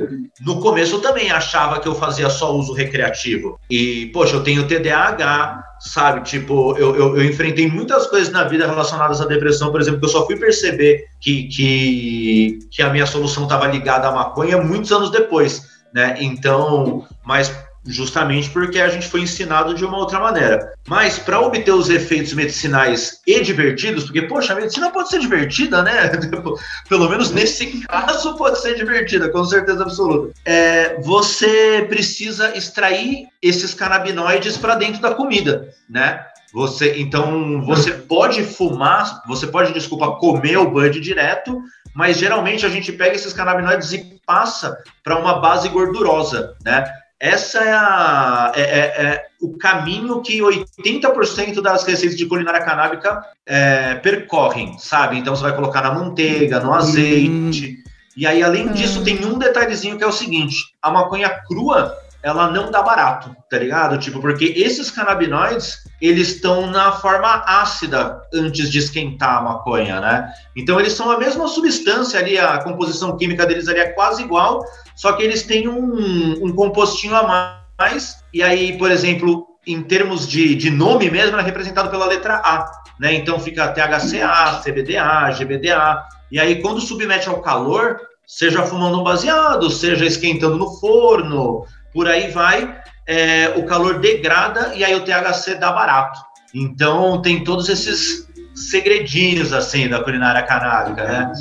[0.42, 3.60] No começo eu também achava que eu fazia só uso recreativo.
[3.70, 6.22] E, poxa, eu tenho TDAH, sabe?
[6.24, 10.06] Tipo, eu, eu, eu, enfrentei muitas coisas na vida relacionadas à depressão, por exemplo, que
[10.06, 14.92] eu só fui perceber que, que, que a minha solução estava ligada à maconha muitos
[14.92, 15.62] anos depois,
[15.94, 16.18] né?
[16.20, 17.54] Então, mas
[17.86, 20.74] justamente porque a gente foi ensinado de uma outra maneira.
[20.88, 25.84] Mas para obter os efeitos medicinais e divertidos, porque, poxa, a medicina pode ser divertida,
[25.84, 26.12] né?
[26.90, 30.34] Pelo menos nesse caso pode ser divertida, com certeza absoluta.
[30.44, 36.26] É, você precisa extrair esses canabinoides para dentro da comida, né?
[36.54, 41.62] Você, então, você pode fumar, você pode, desculpa, comer o bud direto,
[41.94, 46.86] mas geralmente a gente pega esses canabinoides e passa para uma base gordurosa, né?
[47.20, 53.24] Essa é, a, é, é, é, o caminho que 80% das receitas de culinária canábica
[53.46, 55.18] é, percorrem, sabe?
[55.18, 57.78] Então você vai colocar na manteiga, no azeite.
[57.80, 57.92] Hum.
[58.18, 62.50] E aí, além disso, tem um detalhezinho que é o seguinte: a maconha crua ela
[62.50, 64.00] não dá barato, tá ligado?
[64.00, 70.34] Tipo, porque esses canabinoides, eles estão na forma ácida antes de esquentar a maconha, né?
[70.56, 74.66] Então eles são a mesma substância ali, a composição química deles ali é quase igual,
[74.96, 80.28] só que eles têm um, um compostinho a mais, e aí, por exemplo, em termos
[80.28, 83.14] de, de nome mesmo, é representado pela letra A, né?
[83.14, 89.70] Então fica THCA, CBDA, GBDA, e aí quando submete ao calor, seja fumando um baseado,
[89.70, 92.76] seja esquentando no forno, por aí vai,
[93.08, 96.20] é, o calor degrada e aí o THC dá barato.
[96.54, 101.32] Então tem todos esses segredinhos assim da culinária canábica, né?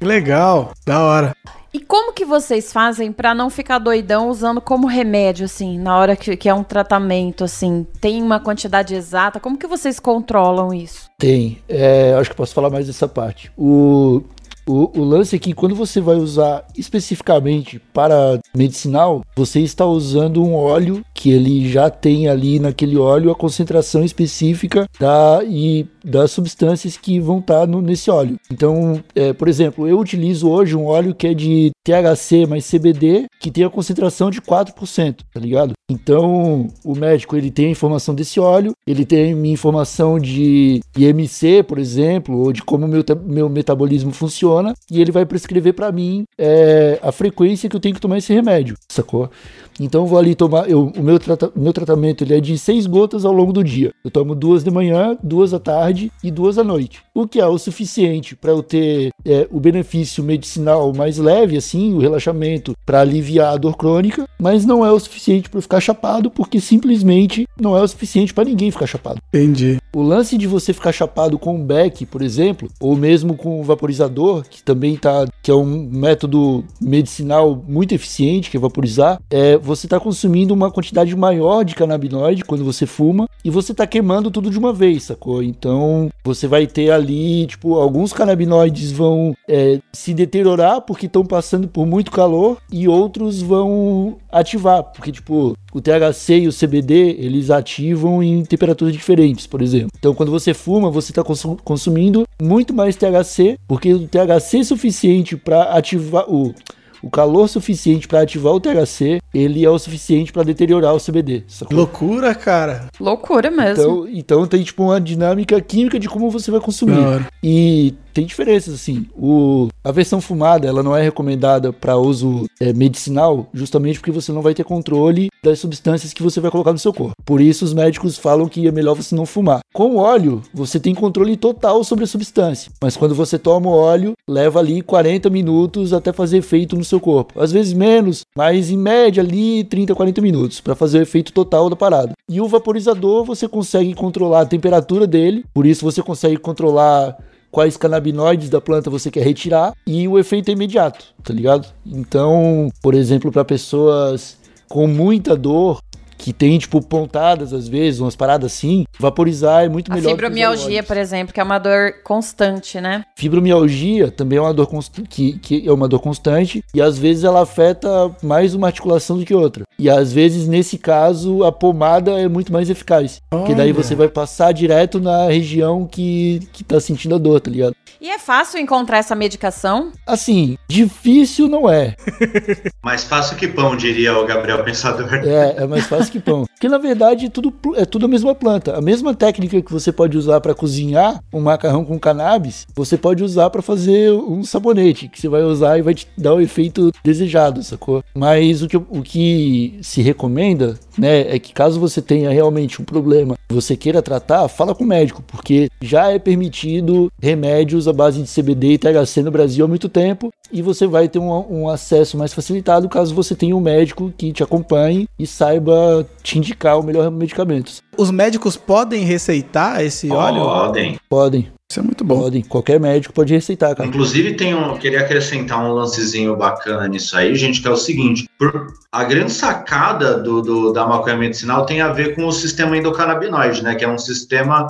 [0.00, 1.36] Legal, da hora.
[1.74, 6.14] E como que vocês fazem para não ficar doidão usando como remédio, assim, na hora
[6.14, 7.84] que, que, é um tratamento, assim?
[8.00, 9.40] Tem uma quantidade exata?
[9.40, 11.10] Como que vocês controlam isso?
[11.18, 11.58] Tem.
[11.68, 13.50] É, acho que posso falar mais dessa parte.
[13.58, 14.22] O,
[14.64, 20.44] o, o, lance é que quando você vai usar especificamente para medicinal, você está usando
[20.44, 26.32] um óleo que ele já tem ali naquele óleo a concentração específica da, e das
[26.32, 28.36] substâncias que vão estar tá nesse óleo.
[28.50, 33.26] Então, é, por exemplo, eu utilizo hoje um óleo que é de THC mais CBD,
[33.40, 35.72] que tem a concentração de 4%, tá ligado?
[35.90, 41.62] Então, o médico ele tem a informação desse óleo, ele tem minha informação de IMC,
[41.62, 46.24] por exemplo, ou de como meu, meu metabolismo funciona, e ele vai prescrever para mim
[46.38, 49.30] é, a frequência que eu tenho que tomar esse remédio, sacou?
[49.80, 50.68] Então eu vou ali tomar.
[50.68, 53.92] Eu, o meu, trata, meu tratamento ele é de seis gotas ao longo do dia.
[54.04, 57.02] Eu tomo duas de manhã, duas à tarde e duas à noite.
[57.14, 61.94] O que é o suficiente para eu ter é, o benefício medicinal mais leve, assim,
[61.94, 66.30] o relaxamento, para aliviar a dor crônica, mas não é o suficiente para ficar chapado,
[66.30, 69.20] porque simplesmente não é o suficiente para ninguém ficar chapado.
[69.28, 69.78] Entendi.
[69.94, 73.62] O lance de você ficar chapado com um beck, por exemplo, ou mesmo com um
[73.62, 79.56] vaporizador, que também tá, que é um método medicinal muito eficiente, que é vaporizar, é
[79.64, 84.30] você está consumindo uma quantidade maior de canabinoide quando você fuma e você está queimando
[84.30, 85.42] tudo de uma vez, sacou?
[85.42, 91.66] Então você vai ter ali, tipo, alguns canabinoides vão é, se deteriorar porque estão passando
[91.68, 97.50] por muito calor e outros vão ativar, porque, tipo, o THC e o CBD, eles
[97.50, 99.90] ativam em temperaturas diferentes, por exemplo.
[99.98, 101.22] Então, quando você fuma, você está
[101.64, 106.54] consumindo muito mais THC, porque o THC é suficiente para ativar o
[107.04, 111.44] o calor suficiente para ativar o THC, ele é o suficiente para deteriorar o CBD.
[111.46, 111.76] Sacou?
[111.76, 112.86] Loucura, cara.
[112.98, 114.06] Loucura mesmo.
[114.06, 117.26] Então, então tem tipo uma dinâmica química de como você vai consumir.
[117.42, 119.06] E tem diferenças, assim.
[119.16, 124.30] O, a versão fumada, ela não é recomendada para uso é, medicinal, justamente porque você
[124.30, 127.12] não vai ter controle das substâncias que você vai colocar no seu corpo.
[127.24, 129.60] Por isso, os médicos falam que é melhor você não fumar.
[129.74, 132.70] Com óleo, você tem controle total sobre a substância.
[132.80, 137.00] Mas quando você toma o óleo, leva ali 40 minutos até fazer efeito no seu
[137.00, 137.40] corpo.
[137.40, 141.68] Às vezes menos, mas em média ali 30, 40 minutos para fazer o efeito total
[141.68, 142.12] da parada.
[142.30, 147.18] E o vaporizador, você consegue controlar a temperatura dele, por isso você consegue controlar
[147.54, 151.68] quais canabinoides da planta você quer retirar e o efeito é imediato, tá ligado?
[151.86, 154.36] Então, por exemplo, para pessoas
[154.68, 155.78] com muita dor,
[156.24, 160.08] que tem, tipo, pontadas às vezes, umas paradas assim, vaporizar é muito melhor.
[160.08, 163.04] A fibromialgia, por exemplo, que é uma dor constante, né?
[163.14, 164.66] Fibromialgia também é uma dor
[165.06, 169.24] que, que é uma dor constante e às vezes ela afeta mais uma articulação do
[169.26, 169.64] que outra.
[169.78, 173.20] E às vezes, nesse caso, a pomada é muito mais eficaz.
[173.30, 173.40] Olha.
[173.40, 177.50] Porque daí você vai passar direto na região que, que tá sentindo a dor, tá
[177.50, 177.76] ligado?
[178.04, 179.90] E é fácil encontrar essa medicação?
[180.06, 181.96] Assim, difícil não é.
[182.84, 185.08] mais fácil que pão, diria o Gabriel Pensador.
[185.14, 186.44] É, é mais fácil que pão.
[186.44, 188.76] Porque na verdade tudo, é tudo a mesma planta.
[188.76, 193.24] A mesma técnica que você pode usar para cozinhar um macarrão com cannabis, você pode
[193.24, 196.92] usar para fazer um sabonete, que você vai usar e vai te dar o efeito
[197.02, 198.04] desejado, sacou?
[198.14, 202.84] Mas o que, o que se recomenda, né, é que caso você tenha realmente um
[202.84, 208.22] problema, você queira tratar, fala com o médico, porque já é permitido remédios à base
[208.22, 211.68] de CBD e THC no Brasil há muito tempo e você vai ter um, um,
[211.68, 216.78] acesso mais facilitado caso você tenha um médico que te acompanhe e saiba te indicar
[216.78, 217.72] o melhor medicamento.
[217.96, 220.44] Os médicos podem receitar esse óleo?
[220.44, 220.98] Podem.
[221.08, 221.48] Podem.
[221.74, 222.20] Isso é muito bom.
[222.20, 222.42] Podem.
[222.42, 223.88] Qualquer médico pode receitar, cara.
[223.88, 228.28] Inclusive, tem um, queria acrescentar um lancezinho bacana nisso aí, gente, que é o seguinte:
[228.38, 232.76] por, a grande sacada do, do, da maconha medicinal tem a ver com o sistema
[232.76, 233.74] endocannabinoide, né?
[233.74, 234.68] Que é um sistema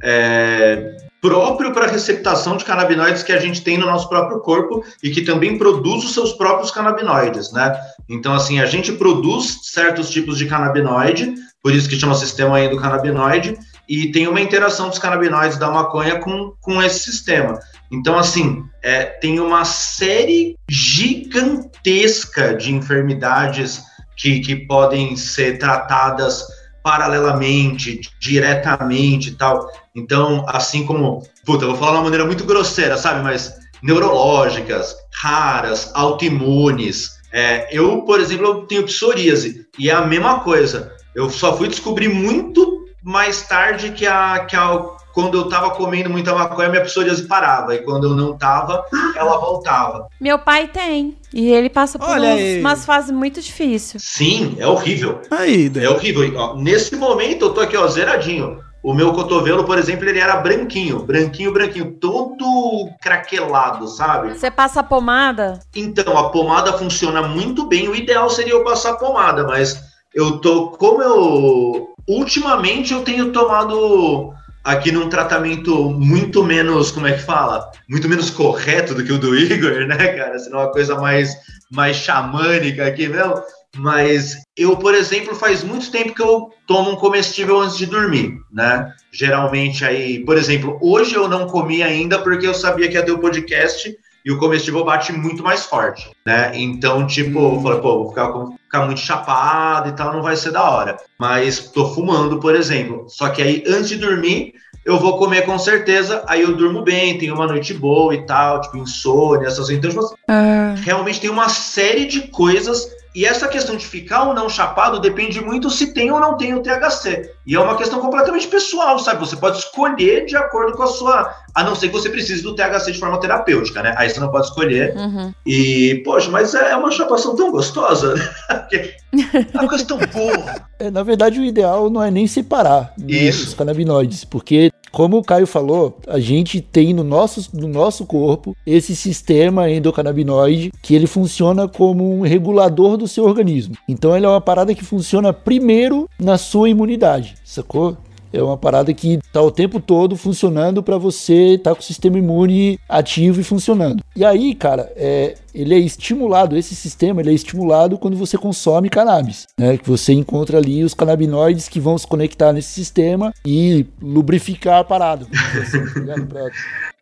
[0.00, 5.10] é, próprio para receptação de canabinoides que a gente tem no nosso próprio corpo e
[5.10, 7.76] que também produz os seus próprios canabinoides, né?
[8.08, 13.58] Então, assim, a gente produz certos tipos de canabinoide, por isso que chama sistema endocannabinoide,
[13.88, 17.58] e tem uma interação dos canabinoides da maconha com, com esse sistema.
[17.90, 23.82] Então, assim, é, tem uma série gigantesca de enfermidades
[24.16, 26.44] que, que podem ser tratadas
[26.82, 29.70] paralelamente, diretamente e tal.
[29.94, 33.22] Então, assim como, puta, eu vou falar de uma maneira muito grosseira, sabe?
[33.22, 37.10] Mas neurológicas, raras, autoimunes.
[37.32, 40.92] É, eu, por exemplo, eu tenho psoríase e é a mesma coisa.
[41.14, 44.82] Eu só fui descobrir muito mais tarde que a, que a
[45.14, 47.72] quando eu tava comendo muita maconha, minha psoríase parava.
[47.74, 50.08] E quando eu não tava, ela voltava.
[50.20, 51.16] Meu pai tem.
[51.32, 54.02] E ele passa por uns, umas fases muito difíceis.
[54.02, 55.20] Sim, é horrível.
[55.30, 56.32] Aí, É horrível.
[56.36, 58.58] Ó, nesse momento, eu tô aqui, ó, zeradinho.
[58.82, 64.34] O meu cotovelo, por exemplo, ele era branquinho, branquinho, branquinho, todo craquelado, sabe?
[64.34, 65.60] Você passa a pomada?
[65.74, 67.88] Então, a pomada funciona muito bem.
[67.88, 69.80] O ideal seria eu passar pomada, mas
[70.14, 70.68] eu tô.
[70.68, 71.94] Como eu.
[72.06, 77.70] Ultimamente eu tenho tomado aqui num tratamento muito menos, como é que fala?
[77.88, 80.38] Muito menos correto do que o do Igor, né, cara?
[80.38, 81.34] Senão uma coisa mais,
[81.70, 83.42] mais xamânica aqui mesmo.
[83.76, 88.38] Mas eu, por exemplo, faz muito tempo que eu tomo um comestível antes de dormir,
[88.52, 88.92] né?
[89.12, 93.12] Geralmente aí, por exemplo, hoje eu não comi ainda porque eu sabia que ia ter
[93.12, 93.94] o podcast
[94.24, 96.50] e o comestível bate muito mais forte, né?
[96.54, 100.34] Então, tipo, eu falei, pô, vou ficar, vou ficar muito chapado e tal, não vai
[100.34, 100.96] ser da hora.
[101.18, 103.04] Mas tô fumando, por exemplo.
[103.08, 104.54] Só que aí, antes de dormir,
[104.84, 108.60] eu vou comer com certeza, aí eu durmo bem, tenho uma noite boa e tal,
[108.60, 109.76] tipo, insônia, essas coisas.
[109.76, 112.88] Então, tipo, Ah, realmente tem uma série de coisas.
[113.14, 116.52] E essa questão de ficar ou não chapado depende muito se tem ou não tem
[116.52, 117.30] o THC.
[117.46, 119.20] E é uma questão completamente pessoal, sabe?
[119.20, 121.32] Você pode escolher de acordo com a sua.
[121.54, 123.94] A não ser que você precise do THC de forma terapêutica, né?
[123.96, 124.94] Aí você não pode escolher.
[124.96, 125.32] uhum.
[125.46, 128.14] E, poxa, mas é uma chapação tão gostosa.
[128.14, 128.64] né?
[129.54, 130.56] é uma coisa tão boa.
[130.78, 135.24] É, na verdade, o ideal não é nem separar né, os canabinoides, porque, como o
[135.24, 141.06] Caio falou, a gente tem no nosso, no nosso corpo esse sistema endocannabinoide que ele
[141.06, 143.76] funciona como um regulador do seu organismo.
[143.88, 147.96] Então, ele é uma parada que funciona primeiro na sua imunidade, sacou?
[148.34, 152.18] É uma parada que tá o tempo todo funcionando para você estar com o sistema
[152.18, 154.02] imune ativo e funcionando.
[154.16, 158.90] E aí, cara, é, ele é estimulado, esse sistema ele é estimulado quando você consome
[158.90, 159.78] cannabis, né?
[159.78, 164.84] Que você encontra ali os canabinoides que vão se conectar nesse sistema e lubrificar a
[164.84, 165.26] parada,
[165.62, 166.50] assim, tá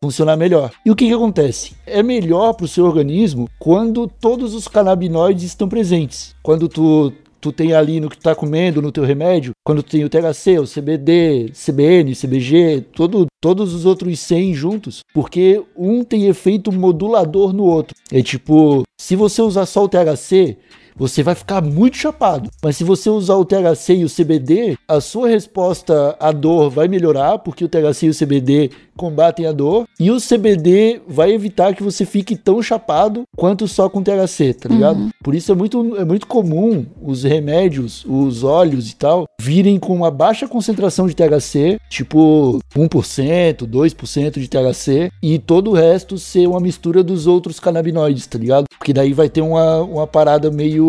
[0.03, 0.70] funcionar melhor.
[0.85, 1.74] E o que que acontece?
[1.87, 6.35] É melhor pro seu organismo quando todos os canabinoides estão presentes.
[6.43, 7.12] Quando tu
[7.43, 10.09] tu tem ali no que tu tá comendo, no teu remédio, quando tu tem o
[10.09, 16.70] THC, o CBD, CBN, CBG, todo, todos os outros 100 juntos, porque um tem efeito
[16.70, 17.97] modulador no outro.
[18.12, 20.57] É tipo, se você usar só o THC,
[20.97, 22.51] você vai ficar muito chapado.
[22.62, 26.88] Mas se você usar o THC e o CBD, a sua resposta à dor vai
[26.88, 31.74] melhorar, porque o THC e o CBD combatem a dor, e o CBD vai evitar
[31.74, 35.09] que você fique tão chapado quanto só com THC, tá ligado?
[35.22, 39.95] Por isso é muito, é muito comum os remédios, os óleos e tal, virem com
[39.95, 46.47] uma baixa concentração de THC, tipo 1%, 2% de THC, e todo o resto ser
[46.47, 48.66] uma mistura dos outros canabinoides, tá ligado?
[48.78, 50.82] Porque daí vai ter uma, uma parada meio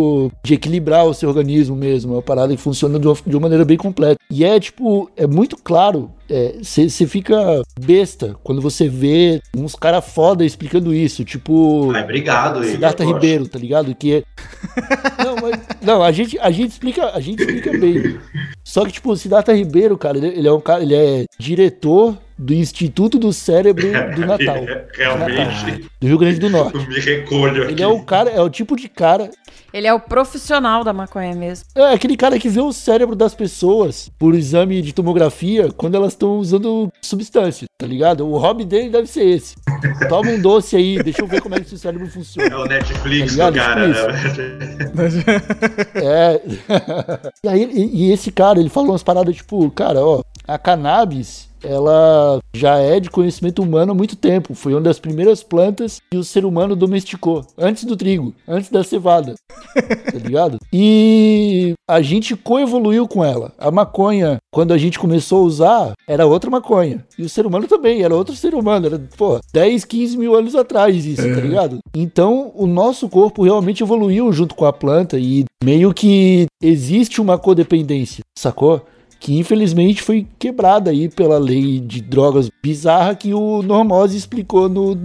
[0.44, 3.66] de equilibrar o seu organismo mesmo, uma parada que funciona de uma, de uma maneira
[3.66, 4.20] bem completa.
[4.30, 6.12] E é tipo, é muito claro
[6.62, 11.92] você fica besta quando você vê uns cara foda explicando isso, tipo.
[11.94, 13.04] Ai, obrigado, Siddhartha.
[13.04, 13.94] Ribeiro, tá ligado?
[13.94, 14.24] Que é.
[15.24, 15.60] Não, mas.
[15.82, 18.18] Não, a gente, a gente explica, a gente explica bem.
[18.64, 22.18] Só que, tipo, o Siddhartha Ribeiro, cara, ele, ele é um cara, ele é diretor
[22.38, 24.58] do Instituto do Cérebro do Natal.
[24.94, 26.76] Realmente, Do Rio Grande do Norte.
[26.76, 27.74] eu me recolho aqui.
[27.74, 29.30] Ele é o cara, é o tipo de cara.
[29.74, 31.66] Ele é o profissional da maconha mesmo.
[31.76, 36.14] É aquele cara que vê o cérebro das pessoas por exame de tomografia quando elas
[36.14, 38.28] estão usando substância, tá ligado?
[38.28, 39.56] O hobby dele deve ser esse.
[40.10, 42.56] Toma um doce aí, deixa eu ver como é que seu cérebro É funciona.
[42.60, 43.96] o Netflix Tá do cara, né?
[45.96, 46.42] É.
[47.44, 51.50] e aí, e, e esse cara, ele falou umas paradas tipo, cara, ó, a cannabis,
[51.64, 54.54] ela já é de conhecimento humano há muito tempo.
[54.54, 57.46] Foi uma das primeiras plantas que o ser humano domesticou.
[57.58, 59.36] Antes do trigo, antes da cevada.
[59.74, 60.58] Tá ligado?
[60.72, 63.52] E a gente coevoluiu com ela.
[63.58, 67.04] A maconha, quando a gente começou a usar, era outra maconha.
[67.18, 68.86] E o ser humano também, era outro ser humano.
[68.86, 71.80] Era, pô, 10, 15 mil anos atrás isso, tá ligado?
[71.96, 77.38] Então, o nosso corpo realmente evoluiu junto com a planta e meio que existe uma
[77.40, 78.86] codependência, sacou?
[79.24, 84.94] Que infelizmente foi quebrada aí pela lei de drogas bizarra que o Normose explicou no,
[84.94, 84.98] no,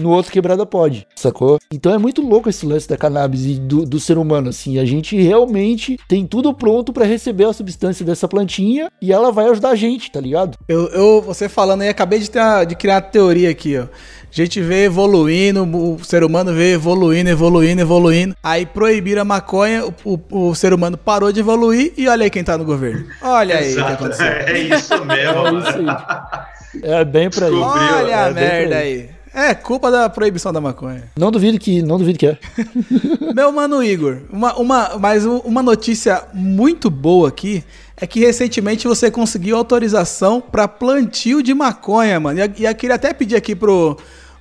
[0.00, 1.58] no outro Quebrada Pod, sacou?
[1.70, 4.84] Então é muito louco esse lance da cannabis e do, do ser humano, assim, a
[4.86, 9.70] gente realmente tem tudo pronto pra receber a substância dessa plantinha e ela vai ajudar
[9.70, 10.56] a gente, tá ligado?
[10.66, 13.84] Eu, eu- você falando aí, acabei de, ter uma- de criar uma teoria aqui, ó.
[14.30, 18.36] A gente vê evoluindo, o ser humano vê evoluindo, evoluindo, evoluindo.
[18.42, 19.92] Aí proibiram a maconha, o,
[20.30, 23.06] o- o ser humano parou de evoluir e olha aí quem tá no governo.
[23.20, 24.26] Olha aí o que aconteceu.
[24.46, 25.46] é isso mesmo.
[25.46, 26.84] É isso.
[26.84, 27.52] É bem pra aí.
[27.54, 29.10] Olha a É bem merda aí.
[29.32, 31.04] É culpa da proibição da maconha.
[31.16, 32.38] Não duvido que, não duvido que é.
[33.34, 37.62] Meu mano Igor, uma, uma, mas um- uma notícia muito boa aqui
[37.96, 42.40] é que recentemente você conseguiu autorização para plantio de maconha, mano.
[42.40, 43.96] E, e eu queria até pedir aqui pro,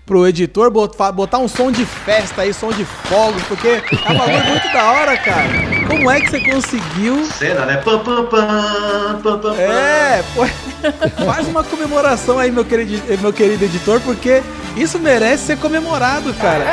[0.09, 4.43] pro editor botar, um som de festa aí, som de fogos, porque é um bagulho
[4.45, 5.47] muito da hora, cara.
[5.87, 7.25] Como é que você conseguiu?
[7.27, 7.77] Cena, né?
[7.77, 10.47] Pam, pam, pam, pam, pam, É, pô,
[11.23, 14.41] faz uma comemoração aí, meu querido, meu querido editor, porque
[14.75, 16.65] isso merece ser comemorado, cara.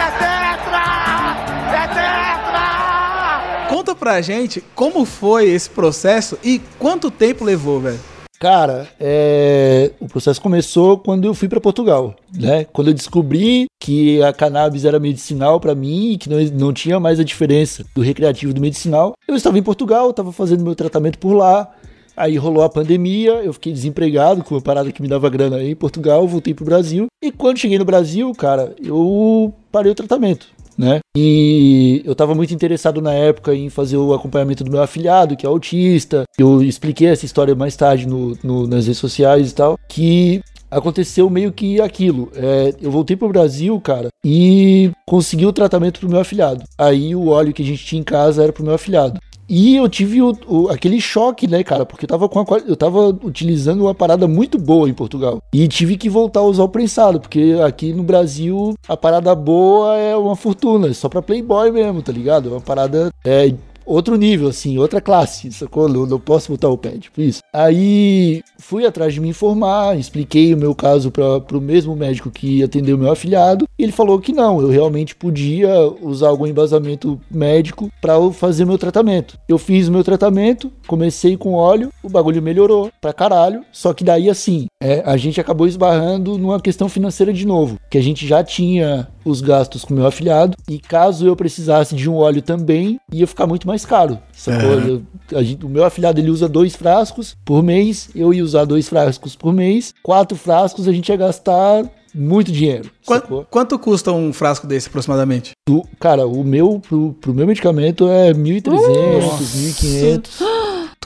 [3.69, 8.01] Conta pra gente como foi esse processo e quanto tempo levou, velho.
[8.47, 12.65] Cara, é, o processo começou quando eu fui para Portugal, né?
[12.67, 17.01] Quando eu descobri que a cannabis era medicinal para mim e que não, não tinha
[17.01, 21.19] mais a diferença do recreativo do medicinal, eu estava em Portugal, estava fazendo meu tratamento
[21.19, 21.75] por lá.
[22.17, 25.73] Aí rolou a pandemia, eu fiquei desempregado com uma parada que me dava grana aí
[25.73, 27.09] em Portugal, voltei pro Brasil.
[27.21, 30.47] E quando cheguei no Brasil, cara, eu parei o tratamento
[30.77, 31.01] né?
[31.17, 35.47] E eu estava muito interessado na época em fazer o acompanhamento do meu afilhado, que
[35.47, 36.25] é autista.
[36.39, 41.29] Eu expliquei essa história mais tarde no, no nas redes sociais e tal, que aconteceu
[41.31, 42.31] meio que aquilo.
[42.35, 46.65] É, eu voltei pro Brasil, cara, e consegui o tratamento pro meu afilhado.
[46.79, 49.19] Aí o óleo que a gente tinha em casa era pro meu afilhado.
[49.49, 51.87] E eu tive o, o, aquele choque, né, cara?
[51.87, 55.41] Porque eu tava, com a, eu tava utilizando uma parada muito boa em Portugal.
[55.53, 59.97] E tive que voltar a usar o prensado, porque aqui no Brasil a parada boa
[59.97, 62.49] é uma fortuna, é só pra Playboy mesmo, tá ligado?
[62.49, 63.53] É uma parada é,
[63.87, 65.89] outro nível, assim, outra classe, sacou?
[65.89, 67.41] Não, não posso botar o pé, tipo isso.
[67.53, 72.63] Aí fui atrás de me informar, expliquei o meu caso para o mesmo médico que
[72.63, 75.73] atendeu meu afilhado, e ele falou que não, eu realmente podia
[76.03, 79.39] usar algum embasamento médico para fazer meu tratamento.
[79.49, 84.03] Eu fiz o meu tratamento, comecei com óleo, o bagulho melhorou pra caralho, só que
[84.03, 88.27] daí assim, é, a gente acabou esbarrando numa questão financeira de novo, que a gente
[88.27, 93.01] já tinha os gastos com meu afilhado, e caso eu precisasse de um óleo também,
[93.13, 94.71] ia ficar muito mais caro, sacou?
[94.71, 95.03] Eu,
[95.43, 99.35] gente, o meu afilhado ele usa dois frascos por mês, eu ia usar dois frascos
[99.35, 102.91] por mês, quatro frascos a gente ia gastar muito dinheiro.
[103.05, 105.51] Quanto, quanto, custa um frasco desse aproximadamente?
[105.69, 110.57] Do, cara, o meu, pro, pro meu medicamento é 1.300, uh, 1.500.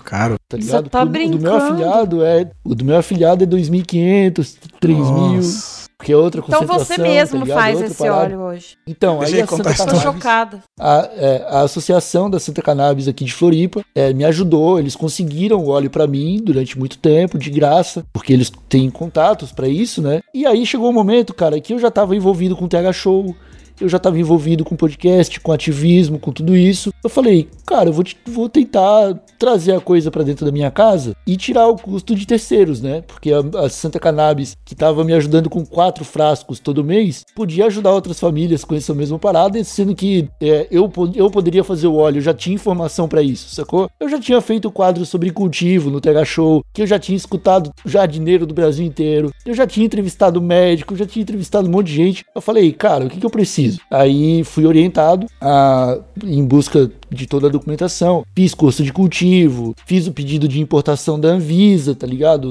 [0.05, 0.37] Caro.
[0.49, 0.85] Tá ligado?
[0.85, 1.37] Você tá Pro, brincando.
[1.37, 5.80] O do meu afilhado é, o do meu afilhado é 2.500, 3.000.
[6.01, 6.97] Porque é outra Então concentração.
[6.97, 8.17] você mesmo tá faz esse parada.
[8.23, 8.79] óleo hoje.
[8.87, 10.01] Então, Deixa aí eu a Santa Cannabis.
[10.03, 10.63] chocada.
[10.81, 15.59] A, é, a Associação da Santa Cannabis aqui de Floripa é, me ajudou, eles conseguiram
[15.59, 20.01] o óleo pra mim durante muito tempo, de graça, porque eles têm contatos pra isso,
[20.01, 20.23] né?
[20.35, 23.37] E aí chegou um momento, cara, que eu já tava envolvido com o TH Show,
[23.81, 26.93] eu já tava envolvido com podcast, com ativismo, com tudo isso.
[27.03, 31.17] Eu falei, cara, eu vou, vou tentar trazer a coisa pra dentro da minha casa
[31.27, 33.03] e tirar o custo de terceiros, né?
[33.07, 37.67] Porque a, a Santa Cannabis, que tava me ajudando com quatro frascos todo mês, podia
[37.67, 41.97] ajudar outras famílias com essa mesma parada, sendo que é, eu, eu poderia fazer o
[41.97, 43.91] óleo, eu já tinha informação pra isso, sacou?
[43.99, 47.73] Eu já tinha feito quadro sobre cultivo no TH Show, que eu já tinha escutado
[47.85, 51.87] jardineiro do Brasil inteiro, eu já tinha entrevistado médico, eu já tinha entrevistado um monte
[51.87, 52.25] de gente.
[52.35, 53.70] Eu falei, cara, o que, que eu preciso?
[53.91, 58.25] Aí fui orientado a, em busca de toda a documentação.
[58.37, 62.51] Fiz curso de cultivo, fiz o pedido de importação da Anvisa, tá ligado?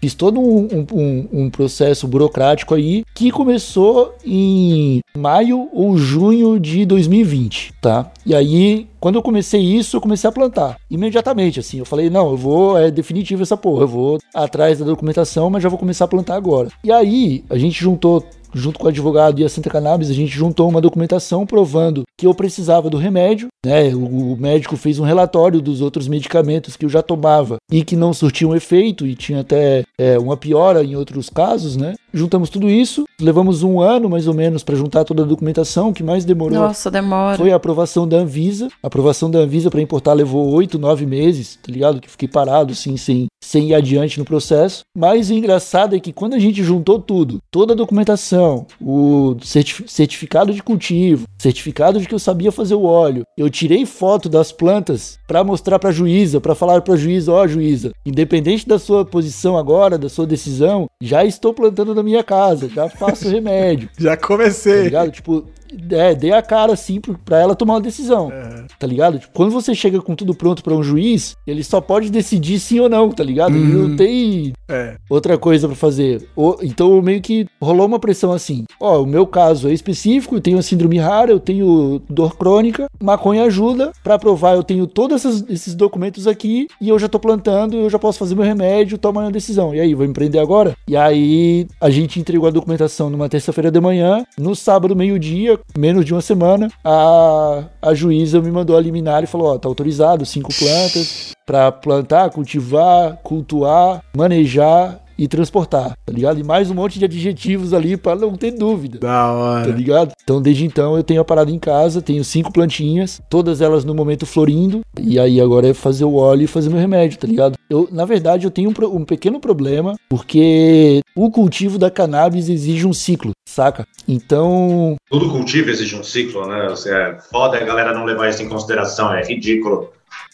[0.00, 6.58] Fiz todo um, um- um- um processo burocrático aí que começou em maio ou junho
[6.58, 8.10] de 2020, tá?
[8.26, 10.76] E aí, quando eu comecei isso, eu comecei a plantar.
[10.90, 14.84] Imediatamente, assim, eu falei, não, eu vou, é definitivo essa porra, eu vou atrás da
[14.84, 16.68] documentação, mas já vou começar a plantar agora.
[16.82, 18.24] E aí, a gente juntou
[18.54, 22.26] junto com o advogado e a Santa Cannabis, a gente juntou uma documentação provando que
[22.26, 23.94] eu precisava do remédio, né?
[23.94, 27.96] O, o médico fez um relatório dos outros medicamentos que eu já tomava e que
[27.96, 31.94] não surtiam efeito e tinha até é, uma piora em outros casos, né?
[32.12, 35.92] Juntamos tudo isso, levamos um ano mais ou menos para juntar toda a documentação, o
[35.92, 37.38] que mais demorou Nossa, demora.
[37.38, 38.68] foi a aprovação da Anvisa.
[38.82, 42.00] A aprovação da Anvisa para importar levou oito, nove meses, tá ligado?
[42.00, 44.82] Que fiquei parado, assim, sem, sem ir adiante no processo.
[44.96, 49.84] Mas o engraçado é que quando a gente juntou tudo, toda a documentação, o certi-
[49.86, 54.52] certificado de cultivo, certificado de que eu sabia fazer o óleo, eu tirei foto das
[54.52, 59.56] plantas para mostrar para juíza, para falar para juíza, ó juíza, independente da sua posição
[59.58, 64.26] agora, da sua decisão, já estou plantando na minha casa, já faço remédio Já tá
[64.26, 64.84] comecei.
[64.84, 65.10] ligado?
[65.10, 65.44] Tipo,
[65.90, 68.30] é, dei a cara assim pra ela tomar uma decisão,
[68.78, 69.18] tá ligado?
[69.18, 72.80] Tipo, quando você chega com tudo pronto pra um juiz, ele só pode decidir sim
[72.80, 73.54] ou não, tá ligado?
[73.56, 74.96] Ele não tem É.
[75.08, 76.28] outra coisa pra fazer.
[76.36, 78.64] O- então meio que rolou uma pressão assim.
[78.80, 82.86] Ó, o meu caso é específico, eu tenho a síndrome rara, eu tenho dor crônica,
[83.02, 87.18] maconha ajuda pra provar, eu tenho todos essas- esses documentos aqui e eu já tô
[87.18, 89.74] plantando, eu já posso fazer meu remédio, toma uma decisão.
[89.74, 90.74] E aí, vou empreender agora?
[90.88, 96.04] E aí a gente entregou a documentação numa terça-feira de manhã, no sábado meio-dia, menos
[96.04, 100.24] de uma semana, a, a juíza me mandou a liminar e falou, ó, tá autorizado,
[100.26, 106.40] cinco plantas pra plantar, cultivar, cultuar, manejar e transportar, tá ligado?
[106.40, 108.98] E mais um monte de adjetivos ali pra não ter dúvida.
[108.98, 109.70] Da Tá hora.
[109.70, 110.12] ligado?
[110.24, 113.94] Então, desde então, eu tenho a parada em casa, tenho cinco plantinhas, todas elas no
[113.94, 117.56] momento florindo, e aí agora é fazer o óleo e fazer meu remédio, tá ligado?
[117.70, 122.84] Eu, na verdade, eu tenho um, um pequeno problema, porque o cultivo da cannabis exige
[122.84, 123.86] um ciclo, saca?
[124.08, 126.66] Então, Tudo cultivo exige um ciclo, né?
[126.70, 129.90] Você é foda a galera não levar isso em consideração, é ridículo.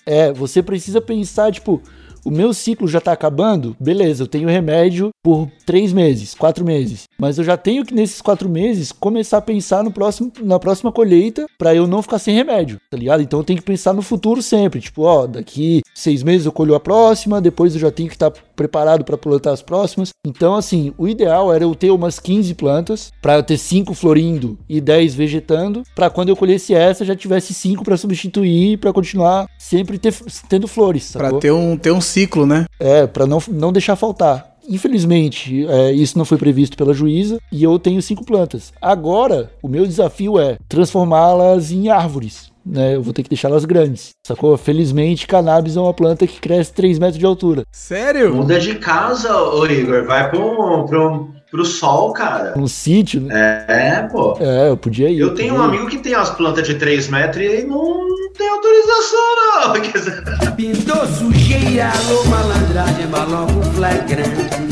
[0.07, 1.83] É, você precisa pensar, tipo,
[2.29, 7.05] o meu ciclo já tá acabando, beleza, eu tenho remédio por três meses, quatro meses.
[7.19, 10.93] Mas eu já tenho que, nesses quatro meses, começar a pensar no próximo, na próxima
[10.93, 13.23] colheita para eu não ficar sem remédio, tá ligado?
[13.23, 14.81] Então eu tenho que pensar no futuro sempre.
[14.81, 18.31] Tipo, ó, daqui seis meses eu colho a próxima, depois eu já tenho que estar
[18.31, 20.11] tá preparado para plantar as próximas.
[20.27, 24.59] Então, assim, o ideal era eu ter umas 15 plantas, para eu ter cinco florindo
[24.69, 29.49] e 10 vegetando, para quando eu colhesse essa já tivesse cinco para substituir, para continuar
[29.59, 30.15] sempre ter,
[30.49, 31.13] tendo flores.
[31.13, 32.67] Para ter um, ter um ciclo, né?
[32.81, 34.57] É, para não, não deixar faltar.
[34.69, 38.73] Infelizmente, é, isso não foi previsto pela juíza e eu tenho cinco plantas.
[38.83, 42.49] Agora, o meu desafio é transformá-las em árvores.
[42.67, 44.55] Né, eu vou ter que deixá-las grandes, sacou?
[44.59, 47.65] Felizmente, cannabis é uma planta que cresce 3 metros de altura.
[47.73, 48.35] Sério?
[48.35, 50.05] Muda de casa, ô Igor.
[50.05, 52.55] Vai pro, pro, pro sol, cara.
[52.59, 53.65] Um sítio, né?
[53.69, 54.37] É, pô.
[54.41, 55.19] É, eu podia ir.
[55.19, 59.19] Eu tenho um amigo que tem umas plantas de 3 metros e não tem autorização,
[59.37, 60.53] não.
[60.57, 64.69] Pintou sujeira, alô malandragem, balão flagrante.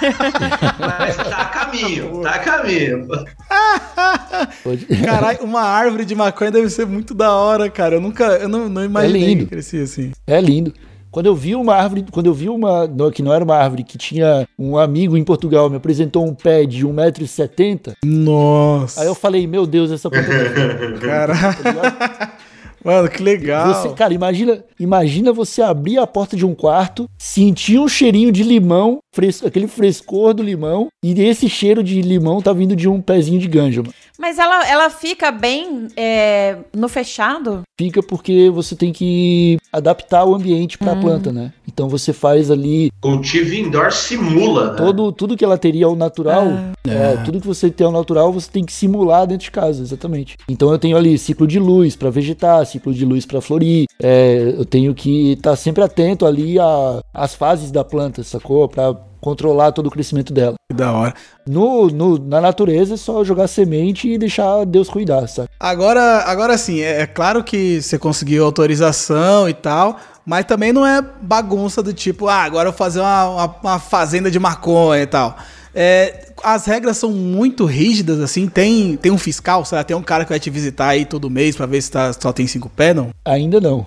[0.78, 3.08] Mas tá a caminho, tá a caminho.
[5.04, 7.96] Caralho, uma árvore de maconha deve ser muito da hora, cara.
[7.96, 9.44] Eu nunca, eu não, não imaginei é lindo.
[9.44, 10.12] que crescia assim.
[10.26, 10.72] É lindo.
[11.10, 13.82] Quando eu vi uma árvore, quando eu vi uma, não, que não era uma árvore,
[13.82, 17.94] que tinha um amigo em Portugal, me apresentou um pé de 1,70m.
[18.04, 19.00] Nossa.
[19.00, 21.56] Aí eu falei, meu Deus, essa planta é Caralho.
[22.84, 23.74] Mano, que legal.
[23.74, 28.42] Você, cara, imagina, imagina você abrir a porta de um quarto, sentir um cheirinho de
[28.42, 33.00] limão, fres, aquele frescor do limão, e esse cheiro de limão tá vindo de um
[33.00, 33.94] pezinho de ganja, mano.
[34.18, 37.62] Mas ela, ela fica bem é, no fechado?
[37.78, 41.54] Fica porque você tem que adaptar o ambiente para a planta, né?
[41.66, 44.76] Então você faz ali Cultivo indoor simula, né?
[44.76, 46.48] todo tudo que ela teria ao natural,
[46.86, 50.36] é, tudo que você tem ao natural, você tem que simular dentro de casa, exatamente.
[50.46, 53.86] Então eu tenho ali ciclo de luz para vegetar, ciclo de luz para florir.
[54.02, 56.56] É, eu tenho que estar sempre atento ali
[57.12, 58.68] às fases da planta, sacou?
[58.68, 60.54] Para controlar todo o crescimento dela.
[60.70, 61.14] Que da hora.
[61.46, 65.48] No, no- na natureza é só jogar semente e deixar Deus cuidar, sabe?
[65.60, 70.86] Agora, agora sim, é, é claro que você conseguiu autorização e tal, mas também não
[70.86, 75.02] é bagunça do tipo, ah, agora eu vou fazer uma, uma- uma fazenda de maconha
[75.02, 75.36] e tal.
[75.74, 78.48] É, as regras são muito rígidas, assim.
[78.48, 81.30] Tem, tem um fiscal, sei lá, tem um cara que vai te visitar aí todo
[81.30, 83.10] mês pra ver se tá, só tem cinco pés, não?
[83.24, 83.86] Ainda não.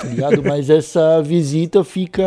[0.00, 0.42] Tá ligado?
[0.42, 2.24] Mas essa visita fica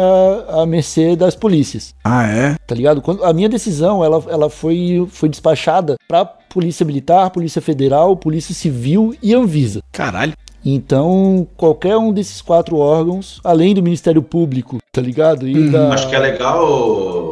[0.48, 1.96] à mercê das polícias.
[2.04, 2.56] Ah, é?
[2.68, 3.02] tá ligado?
[3.02, 8.54] Quando a minha decisão, ela, ela foi, foi despachada pra Polícia Militar, Polícia Federal, Polícia
[8.54, 9.82] Civil e Anvisa.
[9.92, 10.34] Caralho.
[10.66, 15.48] Então, qualquer um desses quatro órgãos, além do Ministério Público, tá ligado?
[15.48, 15.94] E da...
[15.94, 16.64] Acho que é legal,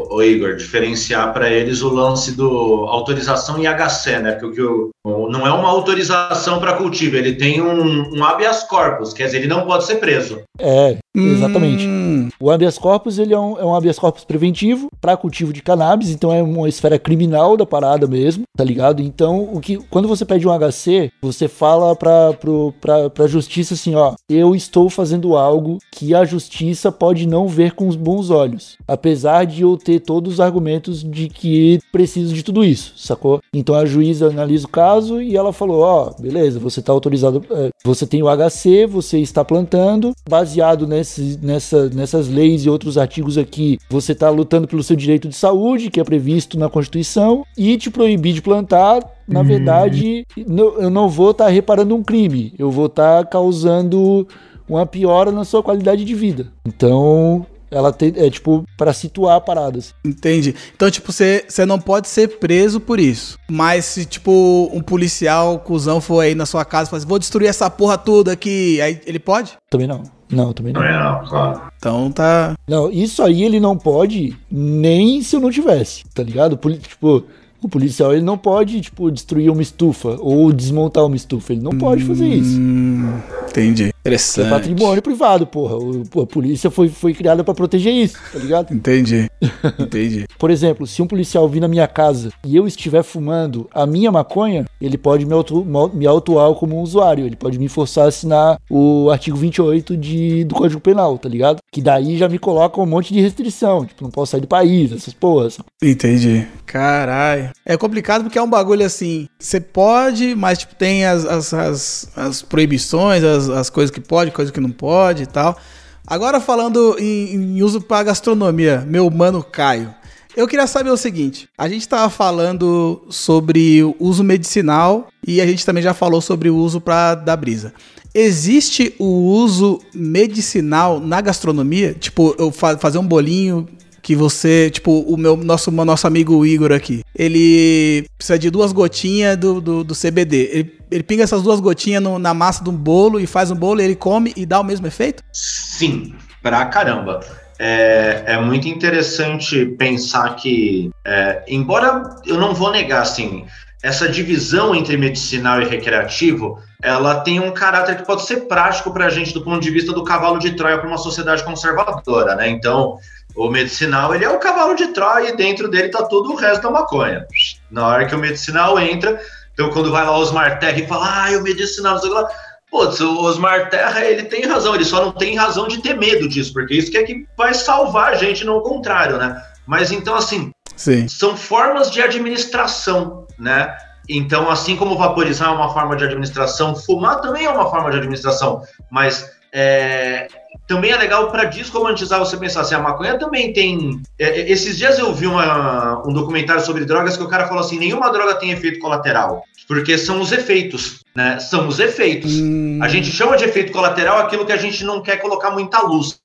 [0.10, 4.32] ô Igor, diferenciar para eles o lance do autorização em HC, né?
[4.34, 9.14] Porque o, o- não é uma autorização para cultivo, ele tem um, um habeas corpus,
[9.14, 10.42] quer dizer, ele não pode ser preso.
[10.60, 11.86] É, exatamente.
[11.88, 15.62] Hum, O habeas corpus, ele é um, é um habeas corpus preventivo para cultivo de
[15.62, 19.02] cannabis, então é uma esfera criminal da parada mesmo, tá ligado?
[19.02, 22.34] Então, o que quando você pede um HC, você fala pra,
[22.80, 27.74] pra, pra justiça assim, ó, eu estou fazendo algo que a justiça pode não ver
[27.74, 32.42] com os bons olhos, apesar de eu ter todos os argumentos de que preciso de
[32.44, 33.42] tudo isso, sacou?
[33.54, 37.70] Então a juíza analisa o caso e ela falou, ó, beleza, você tá autorizado, é,
[37.84, 43.38] você tem o HC, você está plantando, baseado nesse, nessa, nessas leis e outros artigos
[43.38, 47.78] aqui, você está lutando pelo seu direito de saúde, que é previsto na Constituição, e
[47.78, 52.70] te proibir de plantar, na verdade, no- eu não vou estar reparando um crime, eu
[52.72, 54.28] vou estar causando
[54.76, 56.48] uma piora na sua qualidade de vida.
[56.66, 59.46] Então, ela tem, é tipo, para situar assim.
[59.46, 59.96] paradas.
[60.06, 60.54] entendi.
[60.76, 63.38] Então, tipo, você você não pode ser preso por isso.
[63.50, 67.20] Mas se, tipo, um policial, cuzão, for aí na sua casa e falar assim, vou
[67.20, 69.54] destruir essa porra toda aqui, aí ele pode?
[69.70, 70.04] Também não.
[70.30, 70.82] Não, também não.
[70.82, 71.62] Não é, não, claro.
[71.78, 72.56] Então tá.
[72.68, 76.58] Não, isso aí ele não pode nem se eu não tivesse, tá ligado?
[76.58, 77.24] Poli- Tipo,
[77.62, 81.52] o policial ele não pode, tipo, destruir uma estufa ou desmontar uma estufa.
[81.54, 82.58] Ele não pode fazer isso.
[82.60, 83.20] Hum,
[83.52, 83.84] entendi.
[83.86, 84.50] É Interessante.
[84.50, 85.76] patrimônio privado, porra.
[85.78, 88.74] O- pô, a polícia foi, foi criada pra proteger isso, tá ligado?
[88.74, 89.30] Entendi.
[89.78, 90.26] Entendi.
[90.40, 94.12] Por exemplo, se um policial vir na minha casa e eu estiver fumando a minha
[94.12, 97.26] maconha, ele pode me, autu me autuar como um usuário.
[97.26, 101.58] Ele pode me forçar a assinar o artigo 28 de, do Código Penal, tá ligado?
[101.72, 103.86] Que daí já me coloca um monte de restrição.
[103.86, 105.60] Tipo, não posso sair do país, essas porras.
[105.82, 106.48] Entendi.
[106.66, 107.52] Caralho.
[107.66, 109.28] É complicado porque é um bagulho assim.
[109.38, 114.32] Você pode, mas tipo, tem as, as, as, as proibições, as, as coisas que pode,
[114.32, 115.58] coisas que não pode e tal.
[116.06, 119.94] Agora falando em, em uso para gastronomia, meu mano Caio.
[120.36, 125.46] Eu queria saber o seguinte: a gente tava falando sobre o uso medicinal e a
[125.46, 127.74] gente também já falou sobre o uso para da brisa.
[128.14, 131.94] existe o uso medicinal na gastronomia?
[131.94, 133.68] Tipo, eu fa fazer um bolinho
[134.12, 139.38] que você, tipo, o meu nosso, nosso amigo Igor aqui, ele precisa de duas gotinhas
[139.38, 140.50] do, do, do CBD.
[140.52, 143.56] Ele, ele pinga essas duas gotinhas no- na massa de um bolo e faz um
[143.56, 145.24] bolo, ele come e dá o mesmo efeito?
[145.32, 147.22] Sim, pra caramba.
[147.58, 153.46] É, é muito interessante pensar que, é, embora eu não vou negar, assim,
[153.82, 159.06] essa divisão entre medicinal e recreativo, ela tem um caráter que pode ser prático para
[159.06, 162.50] a gente do ponto de vista do cavalo de Troia para uma sociedade conservadora, né?
[162.50, 162.98] Então,
[163.36, 166.64] o medicinal, ele é o cavalo de Troia e dentro dele tá todo o resto
[166.64, 167.26] da maconha.
[167.70, 169.20] Na hora que o medicinal entra,
[169.54, 172.28] então quando vai lá o Osmar Terra e fala, ah, o medicinal, não sei lá,
[172.72, 176.28] Putz, o Osmar Terra, ele tem razão, ele só não tem razão de ter medo
[176.30, 179.44] disso, porque isso que é que vai salvar a gente, não o contrário, né?
[179.68, 181.06] Mas então, assim, Sim.
[181.08, 183.76] são formas de administração, né?
[184.08, 187.98] Então, assim como vaporizar é uma forma de administração, fumar também é uma forma de
[187.98, 190.28] administração, mas é,
[190.72, 194.02] também é legal para desromantizar você pensar assim, a maconha também tem.
[194.18, 197.62] é, é, esses dias eu vi uma- um documentário sobre drogas que o cara falou
[197.62, 201.40] assim: nenhuma droga tem efeito colateral, porque são os efeitos, né?
[201.40, 202.40] São os efeitos.
[202.40, 205.82] Hum, A gente chama de efeito colateral aquilo que a gente não quer colocar muita
[205.82, 206.20] luz,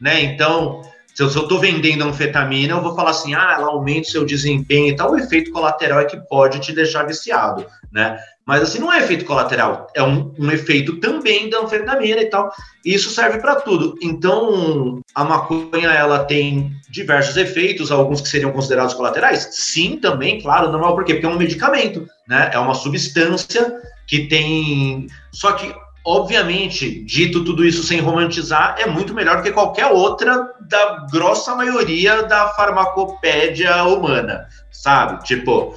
[0.00, 0.22] né?
[0.22, 0.80] Então,
[1.14, 4.10] se eu, se eu tô vendendo anfetamina, eu vou falar assim, ah, ela aumenta o
[4.10, 5.10] seu desempenho e tal.
[5.12, 8.18] O efeito colateral é que pode te deixar viciado, né?
[8.46, 12.52] Mas assim, não é efeito colateral, é um, um efeito também da anfetamina e tal.
[12.84, 13.96] E isso serve para tudo.
[14.02, 19.48] Então, a maconha, ela tem diversos efeitos, alguns que seriam considerados colaterais?
[19.52, 20.94] Sim, também, claro, normal.
[20.94, 21.14] Por quê?
[21.14, 22.50] Porque é um medicamento, né?
[22.52, 25.06] É uma substância que tem.
[25.30, 25.72] Só que,
[26.04, 32.24] obviamente, dito tudo isso sem romantizar, é muito melhor que qualquer outra da grossa maioria
[32.24, 35.22] da farmacopédia humana, sabe?
[35.24, 35.76] Tipo.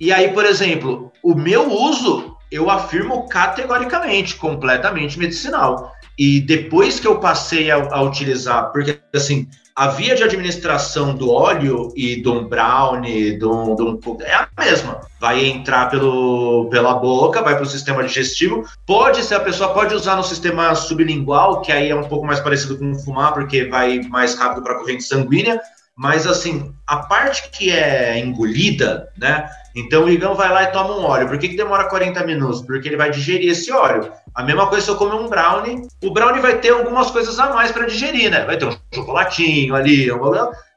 [0.00, 5.92] E, aí, por exemplo, o meu uso, eu afirmo categoricamente, completamente medicinal.
[6.18, 11.32] E depois que eu passei a, a utilizar, porque assim, a via de administração do
[11.32, 15.00] óleo e do brownie, do, do, é a mesma.
[15.18, 18.64] Vai entrar pelo, pela boca, vai para o sistema digestivo.
[18.86, 22.38] Pode ser, a pessoa pode usar no sistema sublingual, que aí é um pouco mais
[22.38, 25.60] parecido com fumar, porque vai mais rápido para a corrente sanguínea.
[25.96, 29.48] Mas assim, a parte que é engolida, né?
[29.76, 31.28] Então o Igão vai lá e toma um óleo.
[31.28, 32.62] Por que, que demora 40 minutos?
[32.62, 34.10] Porque ele vai digerir esse óleo.
[34.34, 35.82] A mesma coisa se eu comer um brownie.
[36.02, 38.44] O brownie vai ter algumas coisas a mais para digerir, né?
[38.44, 40.08] Vai ter um chocolatinho ali,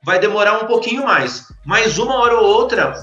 [0.04, 1.46] vai demorar um pouquinho mais.
[1.66, 2.94] Mas uma hora ou outra,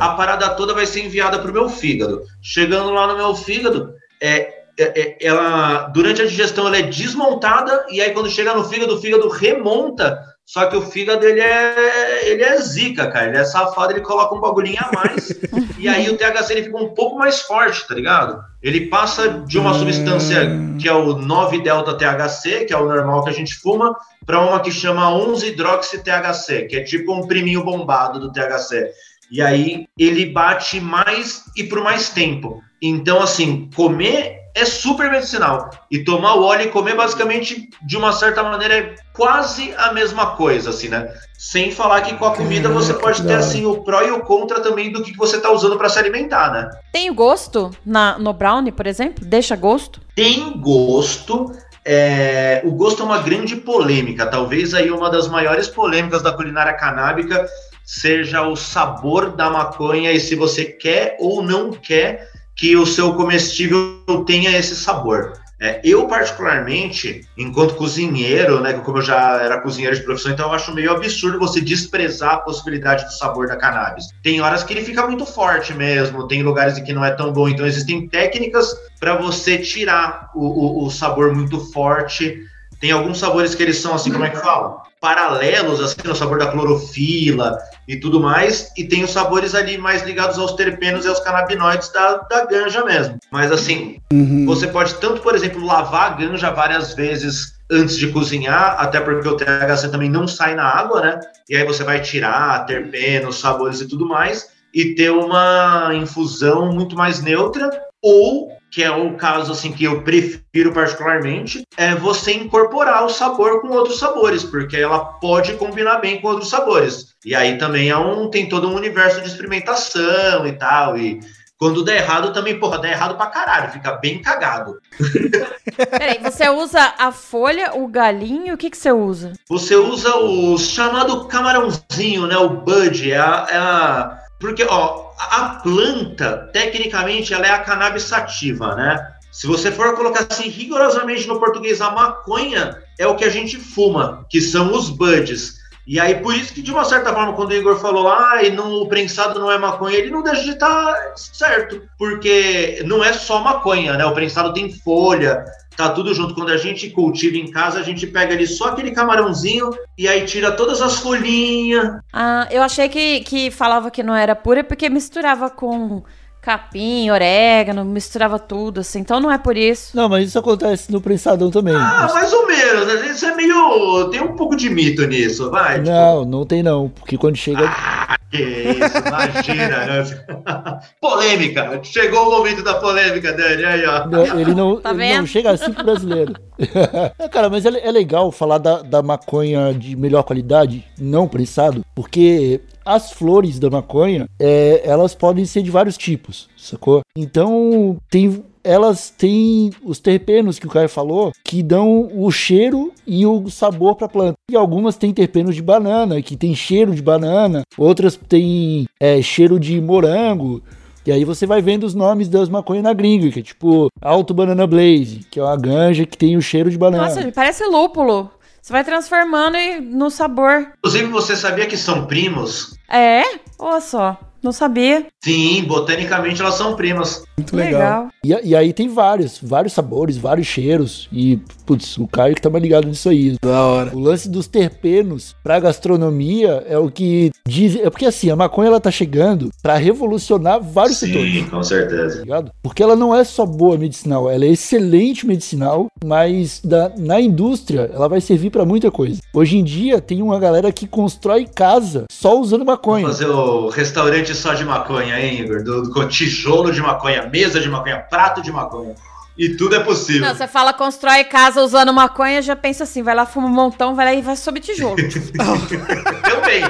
[0.00, 2.22] a parada toda vai ser enviada para o meu fígado.
[2.42, 3.92] Chegando lá no meu fígado,
[4.22, 8.64] é, é- é- ela durante a digestão ela é desmontada e aí quando chega no
[8.64, 10.18] fígado, o fígado remonta.
[10.46, 13.28] Só que o fígado ele é ele é zica, cara.
[13.28, 15.30] Ele é safado, ele coloca um bagulhinho a mais
[15.78, 18.42] e aí o THC ele fica um pouco mais forte, tá ligado?
[18.62, 20.40] Ele passa de uma substância
[20.80, 24.40] que é o 9 delta THC, que é o normal que a gente fuma, para
[24.40, 28.90] uma que chama 11 hidroxi THC, que é tipo um priminho bombado do THC.
[29.30, 32.62] E aí ele bate mais e por mais tempo.
[32.80, 35.70] Então, assim, comer é super medicinal.
[35.90, 40.36] E tomar o óleo e comer, basicamente, de uma certa maneira, é quase a mesma
[40.36, 41.12] coisa, assim, né?
[41.36, 44.60] Sem falar que com a comida você pode ter, assim, o pró e o contra
[44.60, 46.70] também do que você tá usando para se alimentar, né?
[46.92, 49.24] Tem o gosto na, no brownie, por exemplo?
[49.24, 50.00] Deixa gosto?
[50.14, 51.52] tem gosto.
[51.84, 54.26] é, o gosto é uma grande polêmica.
[54.26, 57.46] Talvez aí uma das maiores polêmicas da culinária canábica
[57.84, 63.14] seja o sabor da maconha e se você quer ou não quer que o seu
[63.14, 65.32] comestível tenha esse sabor.
[65.60, 70.52] É, eu, particularmente, enquanto cozinheiro, né, como eu já era cozinheiro de profissão, então eu
[70.52, 74.06] acho meio absurdo você desprezar a possibilidade do sabor da cannabis.
[74.22, 77.32] Tem horas que ele fica muito forte mesmo, tem lugares em que não é tão
[77.32, 82.42] bom, então existem técnicas para você tirar o, o, o sabor muito forte.
[82.80, 84.82] Tem alguns sabores que eles são assim, como é que fala?
[85.00, 87.56] Paralelos, assim, no sabor da clorofila
[87.86, 91.90] e tudo mais, e tem os sabores ali mais ligados aos terpenos e aos canabinoides
[91.90, 93.18] da, da ganja mesmo.
[93.30, 94.46] Mas assim, Uhum.
[94.46, 99.26] você pode tanto, por exemplo, lavar a ganja várias vezes antes de cozinhar, até porque
[99.28, 101.20] o THC também não sai na água, né?
[101.48, 106.96] E aí você vai tirar terpenos, sabores e tudo mais, e ter uma infusão muito
[106.96, 107.70] mais neutra,
[108.02, 113.60] ou, que é o caso assim que eu prefiro particularmente, é você incorporar o sabor
[113.60, 117.14] com outros sabores, porque ela pode combinar bem com outros sabores.
[117.24, 121.20] E aí também é um, tem todo um universo de experimentação e tal, e
[121.56, 124.74] quando der errado também, porra, der errado pra caralho, fica bem cagado.
[125.96, 129.34] Peraí, você usa a folha, o galinho, o que, que você usa?
[129.48, 132.36] Você usa o chamado camarãozinho, né?
[132.36, 138.02] O bud, é a, é a- Porque, ó, a planta, tecnicamente, ela é a cannabis
[138.02, 139.14] sativa, né?
[139.30, 143.58] Se você for colocar assim rigorosamente no português, a maconha é o que a gente
[143.58, 145.54] fuma, que são os buds.
[145.86, 148.50] E aí, por isso que, de uma certa forma, quando o Igor falou, ah, e
[148.50, 153.12] não, o prensado não é maconha, ele não deixa de estar certo, porque não é
[153.12, 154.04] só maconha, né?
[154.06, 155.44] O prensado tem folha,
[155.76, 156.34] tá tudo junto.
[156.34, 160.24] Quando a gente cultiva em casa, a gente pega ali só aquele camarãozinho e aí
[160.24, 162.00] tira todas as folhinhas.
[162.12, 166.02] Ah, eu achei que, que falava que não era pura porque misturava com
[166.44, 168.98] capim, orégano, misturava tudo, assim.
[169.00, 169.96] Então não é por isso.
[169.96, 171.74] Não, mas isso acontece no prensadão também.
[171.74, 172.86] Ah, mais ou menos.
[172.86, 173.06] né?
[173.10, 174.08] Isso é meio.
[174.10, 175.76] Tem um pouco de mito nisso, vai.
[175.78, 177.64] tipo, Não, não tem não, porque quando chega...
[177.66, 179.86] Ah, que isso, imagina.
[179.86, 180.04] né?
[181.00, 181.80] polêmica.
[181.82, 183.64] Chegou o momento da polêmica, Dani.
[183.64, 184.06] Aí, ó.
[184.06, 185.18] Não, ele não, Tá ele vendo?
[185.20, 186.34] não chega assim pro brasileiro.
[187.18, 191.84] É, cara, mas é, é legal falar da, da maconha de melhor qualidade, não prensado,
[191.94, 197.00] porque as flores da maconha, é, elas podem ser de vários tipos, sacou?
[197.16, 203.26] Então, tem elas têm os terpenos que o Caio falou, que dão o cheiro e
[203.26, 204.38] o sabor para a planta.
[204.50, 209.60] E algumas têm terpenos de banana, que tem cheiro de banana, outras têm é, cheiro
[209.60, 210.62] de morango.
[211.06, 214.32] E aí você vai vendo os nomes das maconhas na gringa, que é tipo Alto
[214.32, 217.04] Banana Blaze, que é uma ganja que tem o cheiro de banana.
[217.04, 218.30] Nossa, parece lúpulo.
[218.64, 220.72] Você vai transformando e no sabor.
[220.78, 222.78] Inclusive, você sabia que são primos?
[222.88, 223.22] É?
[223.58, 224.18] Olha só.
[224.44, 225.06] Não sabia.
[225.24, 227.24] Sim, botanicamente elas são primas.
[227.38, 228.08] Muito legal.
[228.22, 231.08] E, a- e aí tem vários, vários sabores, vários cheiros.
[231.10, 233.36] E, putz, o Caio que tá mais ligado nisso aí.
[233.42, 233.90] Da hora.
[233.96, 237.76] O lance dos terpenos pra gastronomia é o que diz.
[237.76, 241.32] É porque assim, a maconha ela tá chegando pra revolucionar vários setores.
[241.32, 242.16] Sim, com certeza.
[242.18, 242.50] tá ligado?
[242.62, 247.90] Porque ela não é só boa medicinal, ela é excelente medicinal, mas da- na indústria
[247.92, 249.20] ela vai servir pra muita coisa.
[249.32, 253.06] Hoje em dia tem uma galera que constrói casa só usando maconha.
[253.06, 255.62] Fazer o restaurante só de maconha, hein, Igor?
[255.62, 258.94] Do, com tijolo de maconha, mesa de maconha, prato de maconha.
[259.36, 260.22] E tudo é possível.
[260.22, 263.94] Não, você fala constrói casa usando maconha, já pensa assim, vai lá, fuma um montão,
[263.94, 264.94] vai lá e vai sob tijolo.
[266.22, 266.62] Também.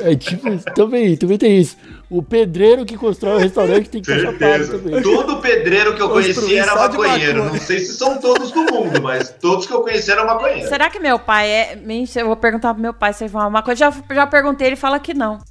[0.00, 0.64] É tipo, isso.
[0.74, 1.76] também, também tem isso.
[2.10, 4.78] O pedreiro que constrói o restaurante tem que chapado Certeza.
[4.78, 5.02] também.
[5.02, 7.44] Todo pedreiro que eu Construir conheci era maconheiro.
[7.44, 10.70] Não sei se são todos do mundo, mas todos que eu conheci eram maconheiros.
[10.70, 11.78] Será que meu pai é.
[12.16, 13.78] Eu vou perguntar pro meu pai se ele fala uma coisa.
[13.78, 15.38] Já, já perguntei, ele fala que não.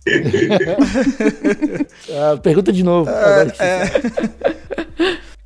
[2.10, 3.10] Ah, pergunta de novo.
[3.10, 3.58] agora que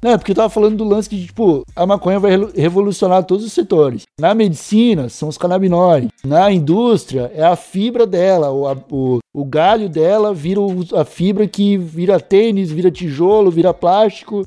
[0.10, 3.46] é porque eu tava falando do lance que, tipo, a maconha vai re- revolucionar todos
[3.46, 4.04] os setores.
[4.20, 6.10] Na medicina, são os canabinoides.
[6.26, 8.52] Na indústria, é a fibra dela.
[8.52, 13.52] O, a- o, o galho dela vira o- a fibra que vira tênis, vira tijolo,
[13.52, 14.44] vira plástico,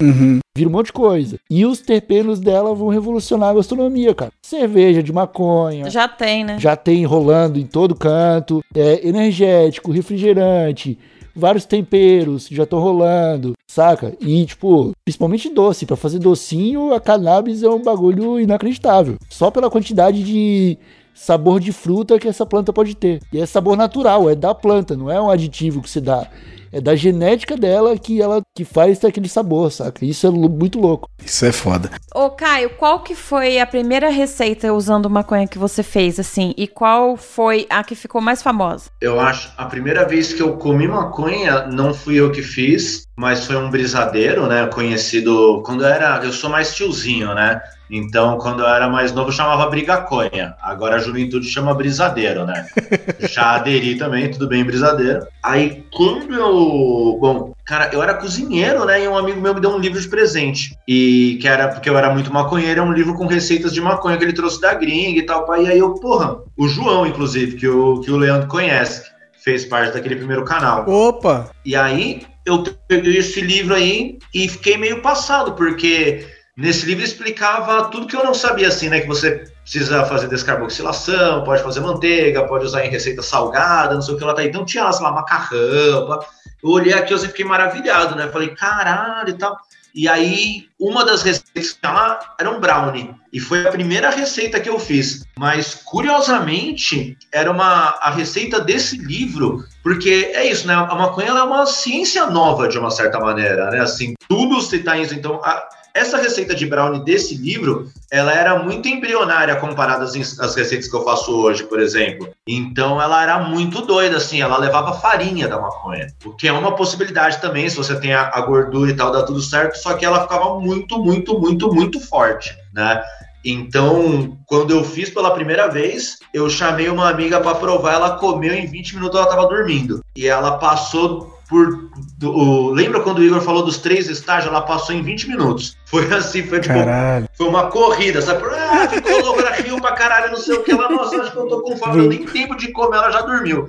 [0.57, 1.37] vira um monte de coisa.
[1.51, 4.33] E os terpenos dela vão revolucionar a gastronomia, cara.
[4.45, 5.89] Cerveja de maconha.
[5.91, 6.57] Já tem, né?
[6.59, 8.61] Já tem rolando em todo canto.
[8.75, 10.99] É energético, refrigerante,
[11.35, 14.15] vários temperos já estão rolando, saca?
[14.21, 15.87] E, tipo, principalmente doce.
[15.87, 19.17] Pra fazer docinho, a cannabis é um bagulho inacreditável.
[19.29, 20.79] Só pela quantidade de
[21.15, 23.21] sabor de fruta que essa planta pode ter.
[23.33, 26.29] E é sabor natural, é da planta, não é um aditivo que se dá.
[26.75, 30.05] É da genética dela que ela que faz ter aquele sabor, saca?
[30.05, 31.09] Isso é muito louco.
[31.25, 31.89] Isso é foda.
[32.13, 36.53] Ô, Caio, qual que foi a primeira receita usando maconha que você fez, assim?
[36.57, 38.91] E qual foi a que ficou mais famosa?
[39.01, 43.47] Eu acho, a primeira vez que eu comi maconha, não fui eu que fiz, mas
[43.47, 44.67] foi um brisadeiro, né?
[44.67, 46.25] Conhecido quando eu era.
[46.25, 47.61] Eu sou mais tiozinho, né?
[47.91, 50.55] Então, quando eu era mais novo, chamava brigaconha.
[50.63, 52.67] Agora a juventude chama brisadeiro, né?
[53.31, 55.27] Já aderi também, tudo bem, brisadeiro.
[55.43, 57.19] Aí, quando eu.
[57.21, 59.05] Bom, cara, eu era cozinheiro, né?
[59.05, 60.77] E um amigo meu me deu um livro de presente.
[60.89, 64.17] E que era, porque eu era muito maconheiro, é um livro com receitas de maconha
[64.17, 65.45] que ele trouxe da gringa e tal.
[65.57, 69.03] E aí eu, porra, o João, inclusive, que o, que o Leandro conhece,
[69.43, 70.89] fez parte daquele primeiro canal.
[70.89, 71.51] Opa!
[71.65, 76.27] E aí eu peguei esse livro aí e fiquei meio passado, porque
[76.57, 79.01] nesse livro explicava tudo que eu não sabia, assim, né?
[79.01, 84.15] Que você precisa fazer descarboxilação, pode fazer manteiga, pode usar em receita salgada, não sei
[84.15, 84.45] o que lá tá.
[84.45, 86.21] Então tinha, sei lá, macarrão.
[86.63, 88.29] Eu olhei aqui e fiquei maravilhado, né?
[88.29, 89.57] Falei, caralho e tal.
[89.95, 93.15] E aí, uma das receitas que tinha lá era um brownie.
[93.33, 95.25] E foi a primeira receita que eu fiz.
[95.37, 100.75] Mas, curiosamente, era uma a receita desse livro, porque é isso, né?
[100.75, 103.81] A maconha é uma ciência nova, de uma certa maneira, né?
[103.81, 105.15] Assim, tudo se tá isso.
[105.15, 110.57] Então, a- essa receita de brownie desse livro, ela era muito embrionária comparada às, às
[110.57, 112.29] receitas que eu faço hoje, por exemplo.
[112.49, 116.09] Então, ela era muito doida, assim, ela levava farinha da maconha.
[116.25, 119.23] O que é uma possibilidade também, se você tem a, a gordura e tal, dá
[119.23, 123.03] tudo certo, só que ela ficava muito, muito, muito, muito forte, né?
[123.47, 128.55] Então, quando eu fiz pela primeira vez, eu chamei uma amiga para provar, ela comeu
[128.55, 130.01] em 20 minutos ela tava dormindo.
[130.17, 131.91] E ela passou por.
[132.19, 134.51] do- o- lembra quando o Igor falou dos três estágios?
[134.51, 135.77] Ela passou em 20 minutos.
[135.85, 136.75] Foi assim, foi tipo.
[136.75, 137.29] Caralho.
[137.37, 138.43] Foi uma corrida, sabe?
[138.47, 140.73] Ah, ficou louco, ela riu pra caralho, não sei o que.
[140.73, 143.21] Ela, nossa, acho que eu tô com fome, não tem tempo de comer, ela já
[143.21, 143.69] dormiu.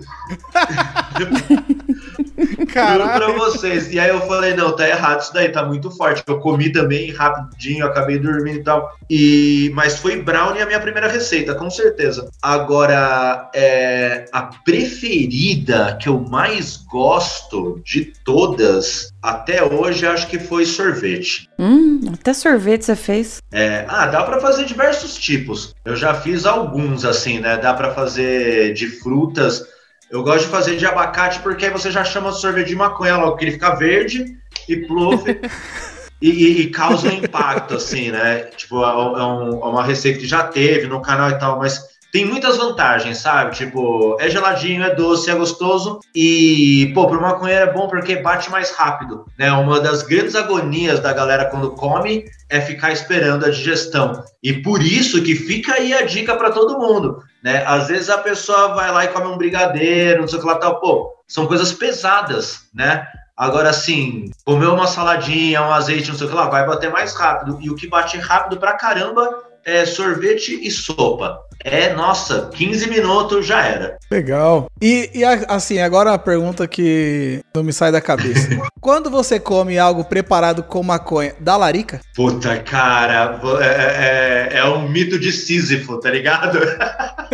[2.48, 3.92] Juro pra vocês.
[3.94, 6.24] E aí eu falei, não, tá errado isso daí, tá muito forte.
[6.28, 8.96] Eu comi também rapidinho, acabei dormindo e tal.
[9.10, 9.72] E...
[9.74, 12.30] Mas foi brownie a minha primeira receita, com certeza.
[12.42, 14.26] Agora, é...
[14.32, 21.50] a preferida que eu mais gosto de todas, até hoje, acho que foi sorvete.
[21.58, 23.42] Hum, até sorvete você fez.
[23.52, 25.74] É, ah, dá pra fazer diversos tipos.
[25.84, 27.58] Eu já fiz alguns assim, né?
[27.58, 29.64] Dá pra fazer de frutas.
[30.10, 33.18] Eu gosto de fazer de abacate porque aí você já chama de sorvete de maconha
[33.18, 34.26] logo, que ele fica verde
[34.70, 35.40] e plove
[36.22, 38.44] e, e- e causa um impacto, assim, né?
[38.56, 41.95] Tipo, é, é um- é uma receita que já teve no canal e tal, mas
[42.16, 43.54] tem muitas vantagens, sabe?
[43.54, 48.50] Tipo, é geladinho, é doce, é gostoso e, pô, pro maconheiro é bom porque bate
[48.50, 49.52] mais rápido, né?
[49.52, 54.24] Uma das grandes agonias da galera quando come é ficar esperando a digestão.
[54.42, 57.66] E por isso que fica aí a dica para todo mundo, né?
[57.68, 60.56] Às vezes a pessoa vai lá e come um brigadeiro, não sei o que lá
[60.56, 63.06] tal, pô, são coisas pesadas, né?
[63.36, 67.14] Agora, assim, comer uma saladinha, um azeite, não sei o que lá, vai bater mais
[67.14, 67.58] rápido.
[67.60, 69.30] E o que bate rápido pra caramba
[69.66, 71.40] é sorvete e sopa.
[71.64, 73.98] É, nossa, 15 minutos já era.
[74.12, 74.68] Legal.
[74.80, 78.50] E, e assim, agora a pergunta que não me sai da cabeça.
[78.80, 82.00] Quando você come algo preparado com maconha, dá larica?
[82.16, 86.60] Puta, cara, vo- é, é- é um mito de Sísifo, tá ligado?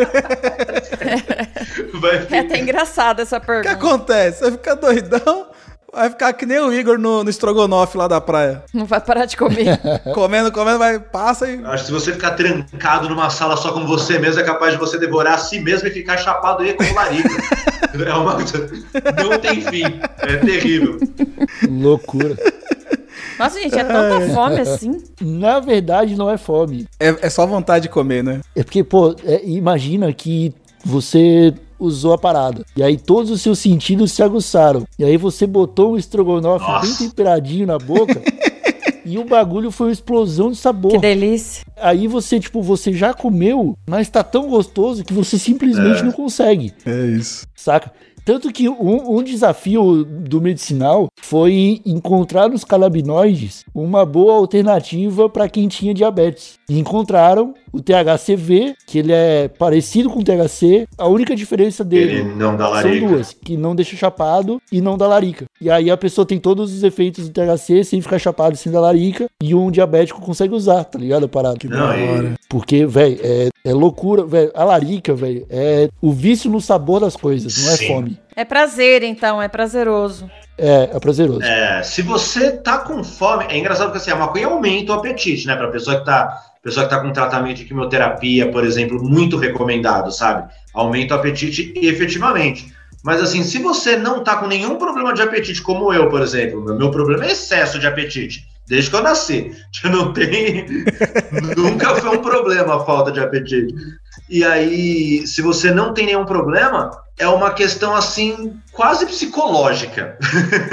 [2.00, 3.72] Vai É até engraçada essa O que pergunta.
[3.72, 4.40] acontece?
[4.46, 5.48] Você fica doidão,
[5.94, 8.64] vai ficar que nem o Igor no, no estrogonofe lá da praia.
[8.74, 9.80] Não vai parar de comer.
[10.14, 11.64] Comendo, comendo, vai, passa e.
[11.66, 14.80] Acho que se você ficar trancado numa sala só com você mesmo, é capaz de
[14.80, 17.30] você devorar a si mesmo e ficar chapado aí com larica.
[17.94, 19.84] É uma Não tem fim.
[20.20, 20.98] É terrível.
[21.70, 22.38] Loucura.
[23.38, 25.04] Nossa, gente, é tanta fome assim.
[25.20, 26.88] Na verdade, não é fome.
[26.98, 28.39] É, é só vontade de comer, né?
[28.56, 30.54] É porque, pô, é, imagina que
[30.86, 32.64] você usou a parada.
[32.78, 34.86] E aí todos os seus sentidos se aguçaram.
[34.98, 36.86] E aí você botou um estrogonofe Nossa.
[36.86, 38.22] bem temperadinho na boca.
[39.04, 40.92] e o bagulho foi uma explosão de sabor.
[40.92, 41.66] Que delícia.
[41.76, 46.04] Aí você, tipo, você já comeu, mas tá tão gostoso que você simplesmente É.
[46.04, 46.74] não consegue.
[46.86, 47.46] É isso.
[47.56, 47.92] Saca?
[48.24, 55.50] Tanto que um, um desafio do medicinal foi encontrar nos calabinoides uma boa alternativa para
[55.50, 56.60] quem tinha diabetes.
[56.70, 62.19] E encontraram o THCV, que ele é parecido com o THC, a única diferença dele
[62.19, 63.07] Ele não dá são larica.
[63.07, 65.45] duas, que não deixa chapado e não dá larica.
[65.59, 68.72] E aí a pessoa tem todos os efeitos do THC sem ficar chapado e sem
[68.72, 71.26] dar larica, e um diabético consegue usar, tá ligado?
[71.26, 71.57] A parada.
[71.57, 72.34] Que Não, e-.
[72.49, 74.51] Porque, velho, é, é loucura, velho.
[74.53, 77.88] A larica, velho, é o vício no sabor das coisas, não é Sim.
[77.88, 78.19] fome.
[78.36, 80.30] É prazer, então, é prazeroso.
[80.62, 81.41] É, é prazeroso.
[81.43, 85.47] É, se você tá com fome, é engraçado porque assim, a maconha aumenta o apetite,
[85.47, 85.55] né?
[85.55, 90.12] Pra pessoa que tá, pessoa que tá com tratamento de quimioterapia, por exemplo, muito recomendado,
[90.12, 90.47] sabe?
[90.74, 92.72] Aumenta o apetite efetivamente.
[93.03, 96.64] Mas assim, se você não tá com nenhum problema de apetite, como eu, por exemplo,
[96.64, 98.45] meu- meu problema é excesso de apetite.
[98.68, 99.51] Desde que eu nasci.
[99.84, 100.66] Já não tem.
[101.57, 103.74] Nunca foi um problema a falta de apetite.
[104.30, 110.17] E aí, se você não tem nenhum problema, é uma questão assim, quase psicológica.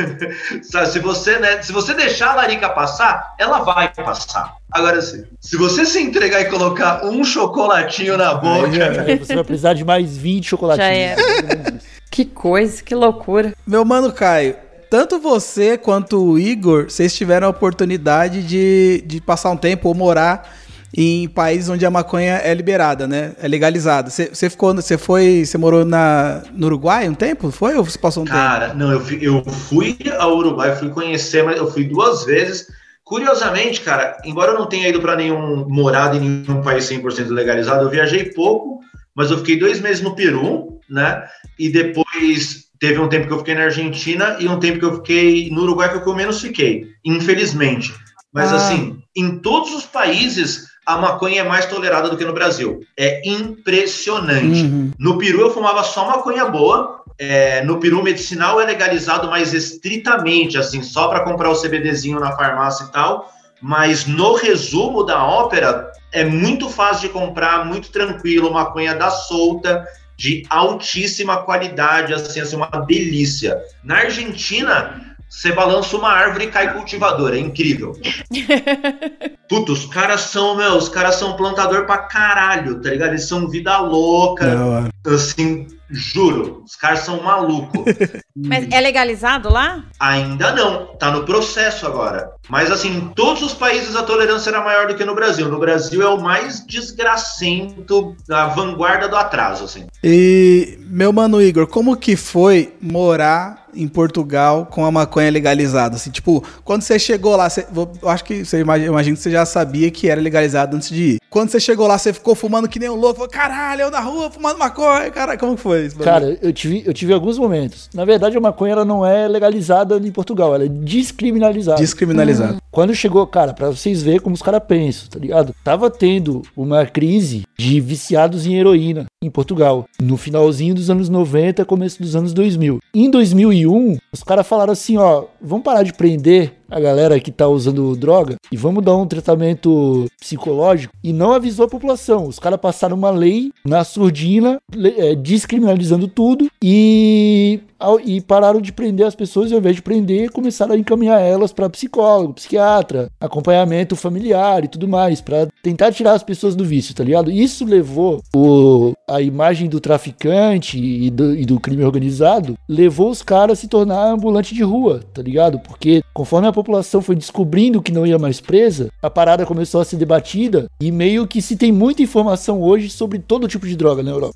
[0.62, 4.57] Sabe, se você, né, se você deixar a larica passar, ela vai passar.
[4.70, 9.44] Agora, se, se você se entregar e colocar um chocolatinho na boca, Aí você vai
[9.44, 10.88] precisar de mais 20 chocolatinhos.
[10.88, 11.78] Já era.
[12.11, 13.53] Que coisa, que loucura.
[13.64, 14.57] Meu mano Caio,
[14.90, 19.94] tanto você quanto o Igor, vocês tiveram a oportunidade de, de passar um tempo ou
[19.94, 20.57] morar
[20.97, 23.34] em países onde a maconha é liberada, né?
[23.41, 24.11] É legalizada.
[24.11, 27.51] Você ficou, você foi, você morou na, no Uruguai um tempo?
[27.51, 28.36] Foi ou você passou um tempo?
[28.36, 32.66] Cara, não, eu fui, eu fui ao Uruguai, fui conhecer, mas eu fui duas vezes.
[33.05, 37.84] Curiosamente, cara, embora eu não tenha ido para nenhum morado em nenhum país 100% legalizado,
[37.84, 38.80] eu viajei pouco,
[39.14, 41.24] mas eu fiquei dois meses no Peru, né?
[41.59, 44.97] E depois teve um tempo que eu fiquei na Argentina e um tempo que eu
[44.97, 47.95] fiquei no Uruguai, que é que eu menos fiquei, infelizmente.
[48.32, 48.57] Mas Ah.
[48.57, 52.80] assim, em todos os países a maconha é mais tolerada do que no Brasil.
[52.97, 54.62] É impressionante.
[54.62, 54.91] Uhum.
[54.99, 57.03] No Peru eu fumava só maconha boa.
[57.18, 62.34] É, no Peru medicinal é legalizado mais estritamente, assim, só para comprar o CBDzinho na
[62.34, 63.30] farmácia e tal.
[63.61, 69.84] Mas no resumo da ópera é muito fácil de comprar, muito tranquilo, maconha da solta,
[70.16, 73.61] de altíssima qualidade, assim, assim, uma delícia.
[73.84, 77.93] Na Argentina, você balança uma árvore e cai cultivador, é incrível.
[79.49, 83.11] Puta, os caras são, meu, os caras são plantador pra caralho, tá ligado?
[83.11, 84.91] Eles são vida louca hora.
[85.07, 87.82] assim, Juro, os caras são malucos.
[88.36, 89.84] Mas é legalizado lá?
[89.99, 92.30] Ainda não, tá no processo agora.
[92.49, 95.49] Mas assim, em todos os países a tolerância era maior do que no Brasil.
[95.49, 99.86] No Brasil é o mais desgracento, a vanguarda do atraso, assim.
[100.03, 105.97] E, meu mano Igor, como que foi morar em Portugal com a maconha legalizada?
[105.97, 109.22] Assim, tipo, quando você chegou lá, você- vou- eu acho que você imagina, imagino que
[109.22, 111.18] você já sabia que era legalizado antes de ir.
[111.28, 114.01] Quando você chegou lá, você ficou fumando que nem um louco, falou, caralho, eu na
[114.01, 115.99] rua fumando maconha, caralho, como que foi isso?
[115.99, 117.89] Cara, eu tive, eu tive alguns momentos.
[117.95, 121.81] Na verdade, a maconha ela não é legalizada em Portugal, ela é descriminalizada.
[121.81, 122.59] descriminalizado.
[122.70, 125.55] Quando chegou, cara, pra vocês verem como os caras pensam, tá ligado?
[125.64, 131.64] Tava tendo uma crise de viciados em heroína em Portugal, no finalzinho dos anos 90,
[131.64, 132.79] começo dos anos 2000.
[132.95, 137.49] Em 2001, os caras falaram assim, ó, vamos parar de prender a galera que tá
[137.49, 142.27] usando droga e vamos dar um tratamento psicológico e não avisou a população.
[142.27, 144.61] Os caras passaram uma lei na surdina,
[144.97, 147.61] é, descriminalizando tudo e,
[148.05, 151.53] e pararam de prender as pessoas e ao invés de prender, começaram a encaminhar elas
[151.53, 156.95] para psicólogo, psiquiatra, acompanhamento familiar e tudo mais, para tentar tirar as pessoas do vício,
[156.95, 157.31] tá ligado?
[157.31, 163.22] Isso levou o, a imagem do traficante e do, e do crime organizado, levou os
[163.22, 165.59] caras a se tornar ambulante de rua, tá ligado?
[165.61, 169.85] Porque conforme a população foi descobrindo que não ia mais presa, a parada começou a
[169.85, 174.03] ser debatida e meio que se tem muita informação hoje sobre todo tipo de droga
[174.03, 174.35] na Europa.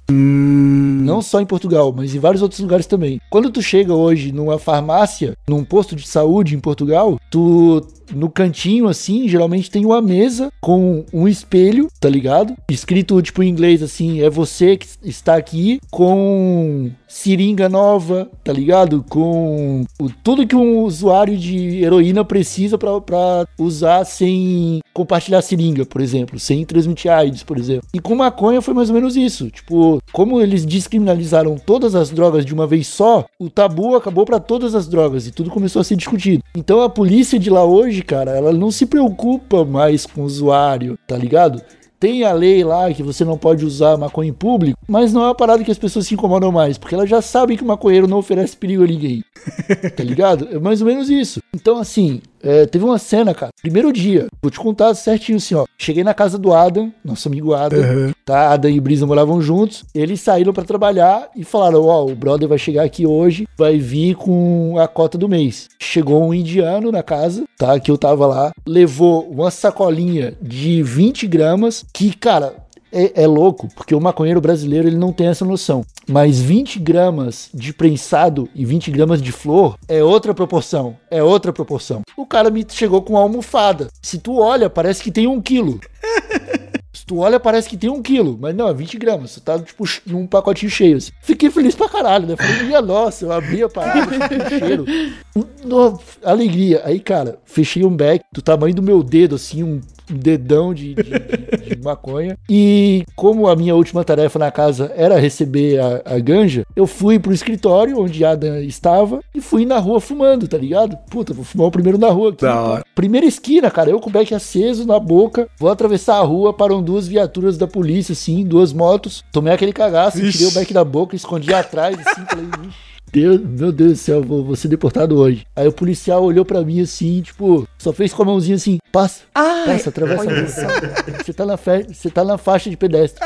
[1.12, 3.20] Não só em Portugal, mas em vários outros lugares também.
[3.30, 8.88] Quando tu chega hoje numa farmácia, num posto de saúde em Portugal, tu no cantinho
[8.88, 12.54] assim, geralmente tem uma mesa com um espelho, tá ligado?
[12.70, 19.04] Escrito tipo em inglês assim, é você que está aqui com seringa nova, tá ligado?
[19.08, 26.00] Com o- tudo que um usuário de heroína precisa pra usar sem compartilhar seringa, por
[26.00, 27.86] exemplo, sem transmitir AIDS, por exemplo.
[27.94, 29.50] E com maconha foi mais ou menos isso.
[29.50, 34.38] Tipo, como eles descriminalizaram todas as drogas de uma vez só, o tabu acabou pra
[34.40, 36.42] todas as drogas e tudo começou a ser discutido.
[36.56, 40.98] Então a polícia de lá hoje, cara, ela não se preocupa mais com o usuário,
[41.07, 41.62] tá ligado?
[42.03, 45.26] Tem a lei lá que você não pode usar maconha em público, mas não é
[45.26, 48.09] uma parada que as pessoas se incomodam mais, porque elas já sabem que o maconheiro
[48.09, 49.22] não oferece perigo a ninguém.
[49.96, 50.48] tá ligado?
[50.50, 51.40] É mais ou menos isso.
[51.55, 53.53] Então, assim, é, teve uma cena, cara.
[53.61, 55.64] Primeiro dia, vou te contar certinho assim, ó.
[55.78, 58.51] Cheguei na casa do Adam, nosso amigo Adam, tá?
[58.51, 59.84] Adam e Brisa moravam juntos.
[59.95, 64.16] Eles saíram pra trabalhar e falaram: Ó, o brother vai chegar aqui hoje, vai vir
[64.16, 65.68] com a cota do mês.
[65.80, 67.78] Chegou um indiano na casa, tá?
[67.78, 72.55] Que eu tava lá, levou uma sacolinha de 20 gramas, que, cara,
[72.93, 75.84] é, é louco, porque o maconheiro brasileiro ele não tem essa noção.
[76.09, 80.96] Mas 20 gramas de prensado e 20 gramas de flor é outra proporção.
[81.11, 82.03] É outra proporção.
[82.16, 83.88] O cara me chegou com uma almofada.
[84.03, 85.80] Se tu olha, parece que tem um quilo.
[86.94, 89.30] Se tu olha, parece que tem um quilo, mas não, é 20 gramas.
[89.30, 90.98] Você tá, tipo, num pacotinho cheio.
[90.98, 91.11] Assim.
[91.22, 92.36] Fiquei feliz pra caralho, né?
[92.36, 94.84] Falei, minha nossa, eu abri a parada, um cheiro.
[95.64, 96.82] No- alegria.
[96.84, 99.80] Aí, cara, fechei um beck do tamanho do meu dedo, assim, um
[100.12, 102.36] dedão de, de- de- de maconha.
[102.48, 107.18] E como a minha última tarefa na casa era receber a, a ganja, eu fui
[107.18, 110.96] pro escritório onde Adam estava e fui na rua fumando, tá ligado?
[111.10, 112.42] Puta, vou fumar o primeiro na rua aqui.
[112.42, 112.84] Da hora.
[112.94, 116.82] Primeira esquina, cara, eu com o beck aceso na boca, vou atravessar a rua, param
[116.82, 119.24] duas viaturas da polícia, assim, duas motos.
[119.32, 120.32] Tomei aquele cagaço, Ixi.
[120.38, 124.22] tirei o beck da boca, escondi atrás, assim, falei, "Ixi, Deus, meu Deus do céu,
[124.22, 125.46] vou, vou ser deportado hoje.
[125.54, 129.20] Aí o policial olhou pra mim assim, tipo, só fez com a mãozinha assim, passa,
[129.34, 131.18] Ai, passa, atravessa a rua.
[131.22, 131.86] Você tá na, fe...
[131.92, 133.22] você tá na faixa de pedestre.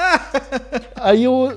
[0.97, 1.57] Aí eu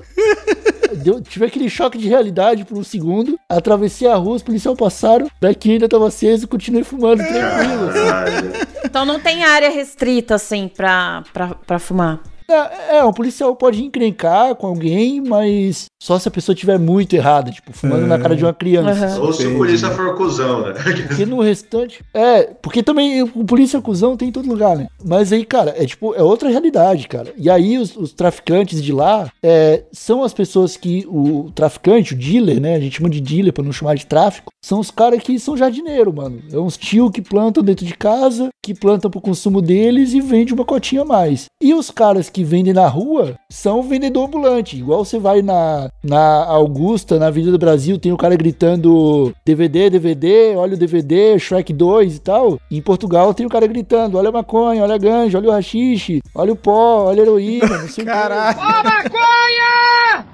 [1.02, 5.28] deu- tive aquele choque de realidade por um segundo, atravessei a rua, os policiais passaram,
[5.40, 7.88] beck ainda tava aceso, continuei fumando tranquilo.
[7.90, 8.70] assim.
[8.84, 12.20] Então não tem área restrita, assim, pra, pra, pra fumar.
[12.52, 17.14] É, é, um policial pode encrencar com alguém, mas só se a pessoa estiver muito
[17.14, 19.06] errada, tipo, fumando na cara de uma criança.
[19.06, 19.20] Aham.
[19.20, 20.74] Ou se o polícia for cuzão, né?
[21.06, 22.02] Porque no restante.
[22.14, 24.88] É, porque também o polícia cuzão tem em todo lugar, né?
[25.04, 27.32] Mas aí, cara, é tipo, é outra realidade, cara.
[27.36, 31.06] E aí os, os traficantes de lá é, são as pessoas que.
[31.10, 32.76] O traficante, o dealer, né?
[32.76, 34.52] A gente chama de dealer pra não chamar de tráfico.
[34.64, 36.40] São os caras que são jardineiro, mano.
[36.52, 40.52] É uns tio que plantam dentro de casa, que plantam pro consumo deles e vende
[40.52, 41.46] uma cotinha a mais.
[41.62, 44.76] E os caras que vendem na rua são vendedor ambulante.
[44.78, 49.90] Igual você vai na, na Augusta, na Avenida do Brasil, tem o cara gritando DVD,
[49.90, 52.58] DVD, olha o DVD, Shrek 2 e tal.
[52.70, 56.20] Em Portugal tem o cara gritando, olha a maconha, olha a ganja, olha o rachixe,
[56.34, 58.06] olha o pó, olha a heroína, não sei o.
[58.06, 58.58] Caralho.
[58.58, 60.24] Ó a maconha!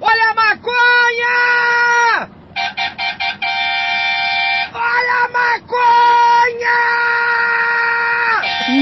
[0.00, 2.28] Olha a maconha!
[4.74, 6.78] Olha a maconha!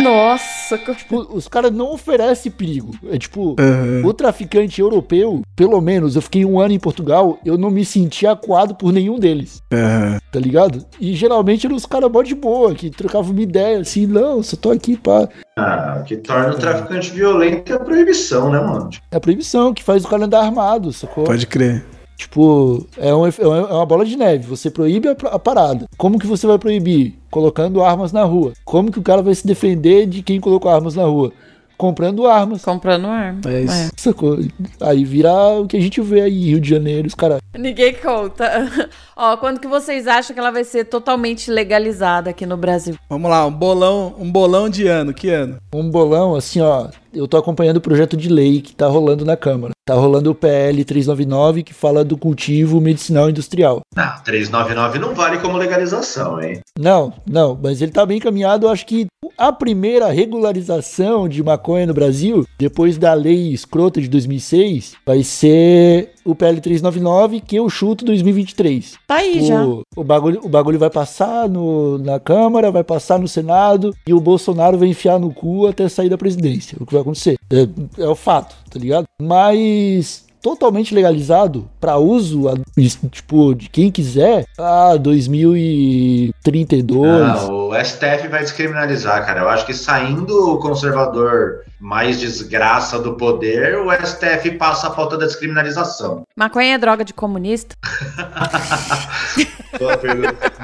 [0.02, 0.55] Nossa!
[0.68, 0.96] Socorro.
[0.96, 2.92] Tipo, os caras não oferecem perigo.
[3.10, 4.02] É tipo, Aham.
[4.04, 8.26] o traficante europeu, pelo menos, eu fiquei um ano em Portugal, eu não me senti
[8.26, 10.18] acuado por nenhum deles, Aham.
[10.32, 10.84] tá ligado?
[11.00, 14.56] E geralmente eram os caras mó de boa, que trocavam uma ideia assim, não, só
[14.56, 15.28] tô aqui pra.
[15.58, 18.90] Ah, o que torna o traficante violento é a proibição, né, mano?
[19.10, 21.24] É a proibição que faz o cara andar armado, sacou?
[21.24, 21.84] Pode crer.
[22.16, 24.46] Tipo, é, um, efe- é uma bola de neve.
[24.46, 25.86] Você proíbe a, a parada.
[25.98, 27.14] Como que você vai proibir?
[27.30, 28.52] Colocando armas na rua.
[28.64, 31.32] Como que o cara vai se defender de quem colocou armas na rua?
[31.76, 32.64] Comprando armas.
[32.64, 33.40] Comprando arma.
[33.46, 33.90] É isso.
[33.98, 34.38] Sacou?
[34.80, 35.30] Aí vira
[35.60, 37.38] o que a gente vê aí, Rio de Janeiro, os caras.
[37.54, 38.66] Ninguém conta.
[39.14, 42.94] Ó, quando que vocês acham que ela vai ser totalmente legalizada aqui no Brasil?
[43.10, 45.12] Vamos lá, um bolão, um bolão de ano.
[45.12, 45.58] Que ano?
[45.74, 46.88] Um bolão, assim, ó.
[47.16, 49.72] Eu tô acompanhando o projeto de lei que tá rolando na Câmara.
[49.86, 53.80] Tá rolando o PL 399, que fala do cultivo medicinal industrial.
[53.94, 56.60] Não, 399 não vale como legalização, hein?
[56.78, 58.66] Não, não, mas ele tá bem encaminhado.
[58.66, 59.06] Eu acho que
[59.38, 66.10] a primeira regularização de maconha no Brasil, depois da lei escrota de 2006, vai ser
[66.26, 68.94] o PL 399, que eu chuto 2023.
[69.06, 69.64] Tá aí já.
[69.64, 74.12] O, o, bagulho, o bagulho vai passar no, na Câmara, vai passar no Senado e
[74.12, 76.76] o Bolsonaro vai enfiar no cu até sair da presidência.
[76.78, 77.36] É O que vai acontecer.
[77.50, 77.68] É,
[78.02, 79.04] é o fato, tá ligado?
[79.22, 82.54] Mas totalmente legalizado para uso, a-
[83.10, 87.10] tipo, de quem quiser, ah, 2032.
[87.10, 89.40] Ah, o STF vai descriminalizar, cara.
[89.40, 95.16] Eu acho que saindo o conservador mais desgraça do poder, o STF passa a pauta
[95.18, 96.22] da descriminalização.
[96.36, 97.74] Maconha é droga de comunista?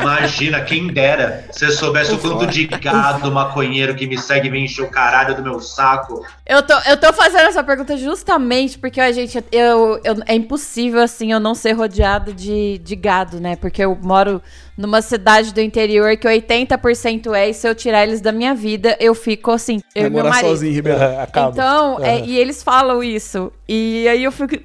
[0.01, 4.64] Imagina, quem dera se eu soubesse o quanto de gado maconheiro que me segue me
[4.64, 6.24] enche o caralho do meu saco.
[6.47, 11.01] Eu tô, eu tô fazendo essa pergunta justamente porque, ó, gente, eu, eu- é impossível,
[11.01, 13.56] assim, eu não ser rodeada de, de gado, né?
[13.56, 14.40] Porque eu moro
[14.76, 18.97] numa cidade do interior que 80% é, e se eu tirar eles da minha vida,
[18.98, 21.02] eu fico assim, eu Vai e morar sozinho em Ribeirão.
[21.03, 21.51] É, acaba.
[21.51, 22.24] Então, é, Aham.
[22.27, 23.53] e eles falam isso.
[23.69, 24.57] E aí eu fico.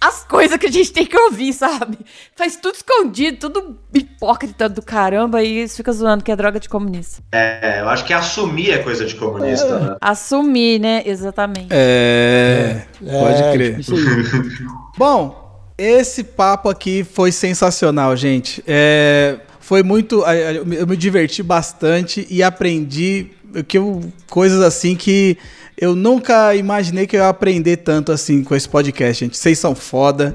[0.00, 1.98] As coisas que a gente tem que ouvir, sabe?
[2.36, 6.68] Faz tudo escondido, tudo hipócrita do caramba, e eles ficam zoando que é droga de
[6.68, 7.22] comunista.
[7.32, 9.96] É, eu acho que assumir é coisa de comunista, né?
[10.00, 11.02] Assumir, né?
[11.04, 11.68] Exatamente.
[11.70, 13.78] É, pode É, crer.
[13.80, 14.66] tipo isso aí.
[14.96, 18.62] Bom, esse papo aqui foi sensacional, gente.
[18.66, 20.24] É, foi muito.
[20.24, 23.30] Eu me diverti bastante e aprendi
[23.66, 25.36] que eu- coisas assim que
[25.76, 29.36] eu nunca imaginei que eu ia aprender tanto assim com esse podcast, gente.
[29.36, 30.34] Vocês são foda.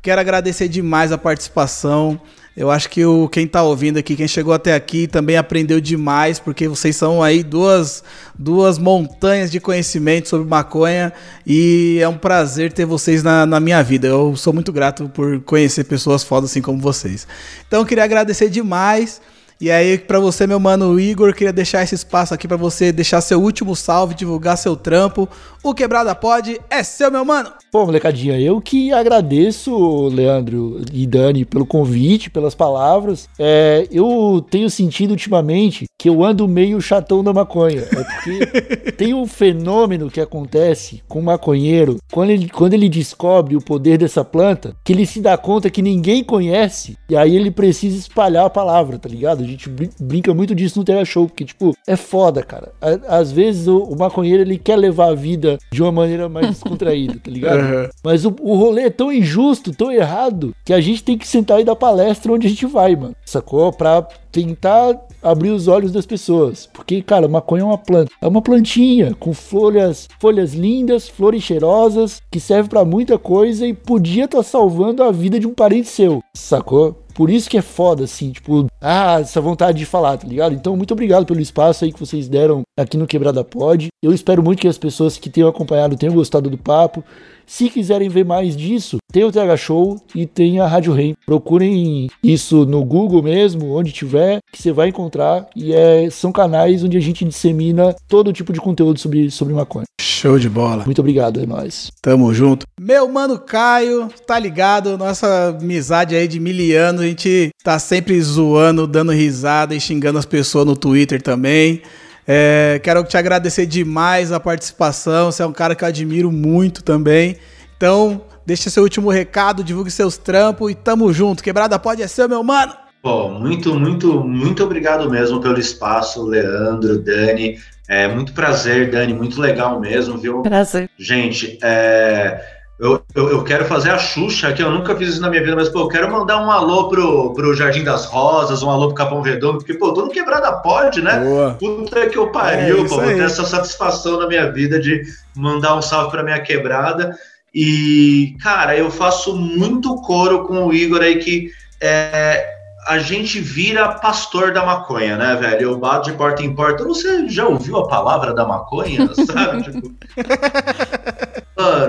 [0.00, 2.20] Quero agradecer demais a participação.
[2.56, 6.38] Eu acho que o, quem tá ouvindo aqui, quem chegou até aqui, também aprendeu demais,
[6.38, 8.04] porque vocês são aí duas,
[8.38, 11.12] duas montanhas de conhecimento sobre maconha
[11.44, 14.06] e é um prazer ter vocês na, na minha vida.
[14.06, 17.26] Eu sou muito grato por conhecer pessoas fodas assim como vocês.
[17.66, 19.20] Então eu queria agradecer demais.
[19.64, 23.22] E aí, pra você, meu mano Igor, queria deixar esse espaço aqui pra você deixar
[23.22, 25.26] seu último salve, divulgar seu trampo.
[25.62, 27.50] O Quebrada Pode é seu, meu mano.
[27.72, 33.26] Pô, molecadinha, eu que agradeço, Leandro e Dani, pelo convite, pelas palavras.
[33.38, 37.80] É, eu tenho sentido ultimamente que eu ando meio chatão da maconha.
[37.80, 43.56] É porque tem um fenômeno que acontece com o maconheiro quando ele, quando ele descobre
[43.56, 47.50] o poder dessa planta, que ele se dá conta que ninguém conhece, e aí ele
[47.50, 49.53] precisa espalhar a palavra, tá ligado?
[49.54, 52.72] A gente brin- brinca muito disso no Terra Show, porque, tipo, é foda, cara.
[53.08, 57.18] Às vezes o, o maconheiro ele quer levar a vida de uma maneira mais descontraída,
[57.22, 57.54] tá ligado?
[57.64, 57.88] Uhum.
[58.02, 61.60] Mas o, o rolê é tão injusto, tão errado, que a gente tem que sentar
[61.60, 63.14] e dar palestra onde a gente vai, mano.
[63.24, 63.72] Sacou?
[63.72, 64.02] Pra
[64.32, 66.68] tentar abrir os olhos das pessoas.
[66.72, 68.10] Porque, cara, maconha é uma planta.
[68.20, 73.72] É uma plantinha com folhas, folhas lindas, flores cheirosas, que serve pra muita coisa e
[73.72, 76.20] podia estar salvando a vida de um parente seu.
[76.34, 77.03] Sacou?
[77.14, 80.54] Por isso que é foda, assim, tipo, ah, essa vontade de falar, tá ligado?
[80.54, 83.88] Então, muito obrigado pelo espaço aí que vocês deram aqui no Quebrada Pod.
[84.02, 87.04] Eu espero muito que as pessoas que tenham acompanhado tenham gostado do papo.
[87.46, 91.14] Se quiserem ver mais disso, tem o TH Show e tem a Rádio Rei.
[91.24, 95.46] Procurem isso no Google mesmo, onde tiver, que você vai encontrar.
[95.54, 99.84] E é, são canais onde a gente dissemina todo tipo de conteúdo sobre, sobre maconha.
[100.00, 100.84] Show de bola.
[100.84, 101.90] Muito obrigado, é nóis.
[102.00, 102.66] Tamo junto.
[102.80, 104.96] Meu mano Caio, tá ligado?
[104.96, 110.18] Nossa amizade aí de mil anos, a gente tá sempre zoando, dando risada e xingando
[110.18, 111.82] as pessoas no Twitter também.
[112.26, 115.30] É, quero te agradecer demais a participação.
[115.30, 117.36] Você é um cara que eu admiro muito também.
[117.76, 121.42] Então, deixa seu último recado, divulgue seus trampos e tamo junto.
[121.42, 122.74] Quebrada pode é seu, meu mano.
[123.02, 127.58] Pô, muito, muito, muito obrigado mesmo pelo espaço, Leandro, Dani.
[127.86, 130.40] É muito prazer, Dani, muito legal mesmo, viu?
[130.40, 130.88] Prazer.
[130.98, 135.30] Gente, é, Eu, eu, eu quero fazer a Xuxa, que eu nunca fiz isso na
[135.30, 138.70] minha vida, mas, pô, eu quero mandar um alô pro, pro Jardim das Rosas, um
[138.70, 141.20] alô pro Capão Redondo, porque, pô, tô no Quebrada Pode, né?
[141.20, 141.54] Boa.
[141.54, 145.02] Puta que eu É pariu, isso pô, vou ter essa satisfação na minha vida de
[145.36, 147.16] mandar um salve pra minha quebrada.
[147.54, 152.44] E, cara, eu faço muito coro com o Igor aí que é,
[152.88, 155.62] a gente vira pastor da maconha, né, velho?
[155.62, 156.84] Eu bato de porta em porta.
[156.84, 159.62] Você já ouviu a palavra da maconha, sabe?
[159.62, 159.94] tipo...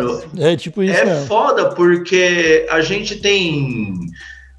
[0.04, 1.26] Mano, É tipo isso é mesmo.
[1.28, 3.94] foda porque a gente tem.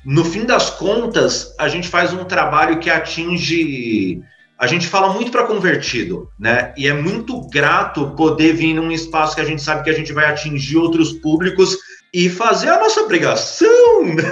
[0.05, 4.21] No fim das contas, a gente faz um trabalho que atinge.
[4.59, 6.73] A gente fala muito para convertido, né?
[6.79, 10.13] E é muito grato poder vir num espaço que a gente sabe que a gente
[10.13, 11.77] vai atingir outros públicos
[12.15, 14.31] e fazer a nossa obrigação, né?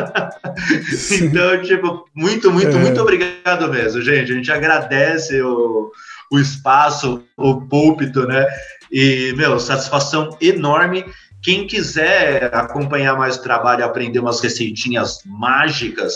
[1.20, 2.80] então, tipo, muito, muito, É.
[2.80, 4.32] muito obrigado mesmo, gente.
[4.32, 5.90] A gente agradece o,
[6.30, 8.46] o espaço, o púlpito, né?
[8.90, 11.04] E, meu, satisfação enorme.
[11.42, 16.14] Quem quiser acompanhar mais o trabalho e aprender umas receitinhas mágicas,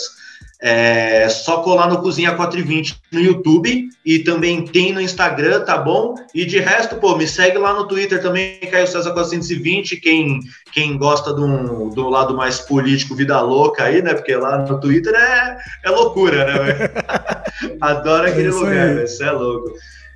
[0.63, 6.13] é só colar no Cozinha 420 no YouTube e também tem no Instagram, tá bom?
[6.35, 9.97] E de resto, pô, me segue lá no Twitter também, Caio César 420.
[9.97, 10.39] Quem,
[10.71, 14.13] quem gosta do, do lado mais político, vida louca aí, né?
[14.13, 16.89] Porque lá no Twitter é, é loucura, né?
[17.81, 19.03] Adoro aquele É lugar, velho.
[19.03, 19.73] Isso é louco.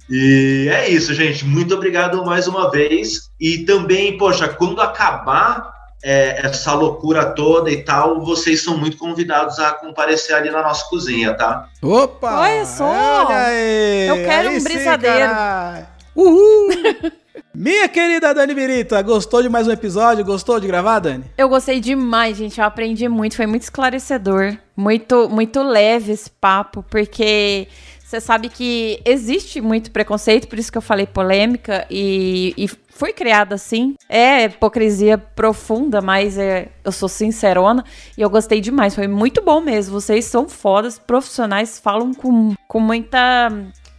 [0.09, 1.45] E é isso, gente.
[1.45, 3.29] Muito obrigado mais uma vez.
[3.39, 5.73] E também, poxa, quando acabar
[6.03, 10.85] é, essa loucura toda e tal, vocês são muito convidados a comparecer ali na nossa
[10.87, 11.67] cozinha, tá?
[11.81, 12.41] Opa!
[12.41, 12.85] Olha só!
[12.85, 14.07] Olha aí!
[14.07, 15.29] Eu quero Aí um sim, brisadeiro.
[15.29, 15.87] caralho.
[16.15, 16.69] Uhul!
[17.53, 20.23] Minha querida Dani Birita, gostou de mais um episódio?
[20.23, 21.23] Gostou de gravar, Dani?
[21.37, 22.59] Eu gostei demais, gente.
[22.59, 23.35] Eu aprendi muito.
[23.37, 24.57] Foi muito esclarecedor.
[24.75, 27.67] Muito, muito leve esse papo, porque
[28.15, 33.11] você sabe que existe muito preconceito, por isso que eu falei polêmica, e, e foi
[33.11, 33.95] criada assim.
[34.07, 37.83] É hipocrisia profunda, mas é, eu sou sincerona
[38.17, 38.95] e eu gostei demais.
[38.95, 39.99] Foi muito bom mesmo.
[39.99, 43.51] Vocês são fodas, profissionais, falam com, com muita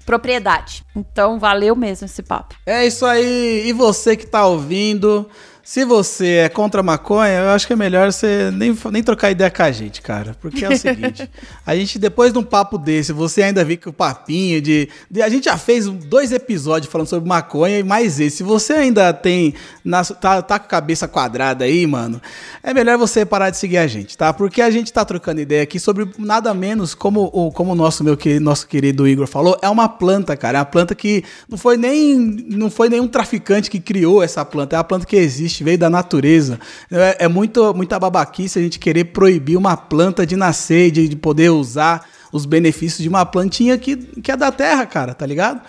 [0.06, 0.82] propriedade.
[0.94, 2.54] Então, valeu mesmo esse papo.
[2.64, 3.64] É isso aí.
[3.66, 5.28] E você que tá ouvindo,
[5.68, 9.32] se você é contra a maconha, eu acho que é melhor você nem, nem trocar
[9.32, 10.36] ideia com a gente, cara.
[10.40, 11.28] Porque é o seguinte,
[11.66, 15.22] a gente, depois de um papo desse, você ainda vê que o papinho de, de-
[15.22, 18.36] A gente já fez dois episódios falando sobre maconha e mais esse.
[18.36, 19.54] Se você ainda tem.
[19.84, 22.22] na- tá, tá com a cabeça quadrada aí, mano,
[22.62, 24.32] é melhor você parar de seguir a gente, tá?
[24.32, 28.16] Porque a gente tá trocando ideia aqui sobre nada menos, como o como nosso, meu,
[28.16, 30.58] que- nosso querido Igor falou, é uma planta, cara.
[30.58, 32.16] É uma planta que não foi nem.
[32.50, 34.76] Não foi nenhum traficante que criou essa planta.
[34.76, 36.58] É uma planta que existe, veio da natureza.
[36.90, 41.16] É, é muito, muita babaquice a gente querer proibir uma planta de nascer, de, de
[41.16, 45.60] poder usar os benefícios de uma plantinha que, que é da terra, cara, tá ligado?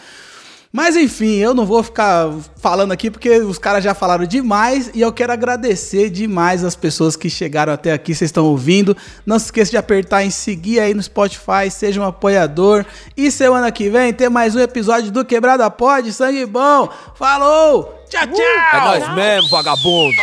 [0.71, 5.01] Mas enfim, eu não vou ficar falando aqui porque os caras já falaram demais e
[5.01, 8.95] eu quero agradecer demais as pessoas que chegaram até aqui, vocês estão ouvindo.
[9.25, 12.85] Não se esqueça de apertar em seguir aí no Spotify, seja um apoiador.
[13.15, 16.89] E semana que vem tem mais um episódio do Quebrada Pod, sangue bom.
[17.15, 18.03] Falou!
[18.09, 18.45] Tchau, tchau!
[18.73, 20.15] É nós mesmo, vagabundo.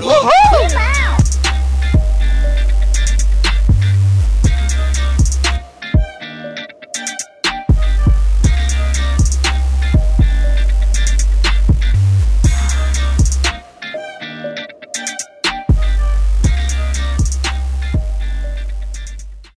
[0.00, 1.23] Demorou.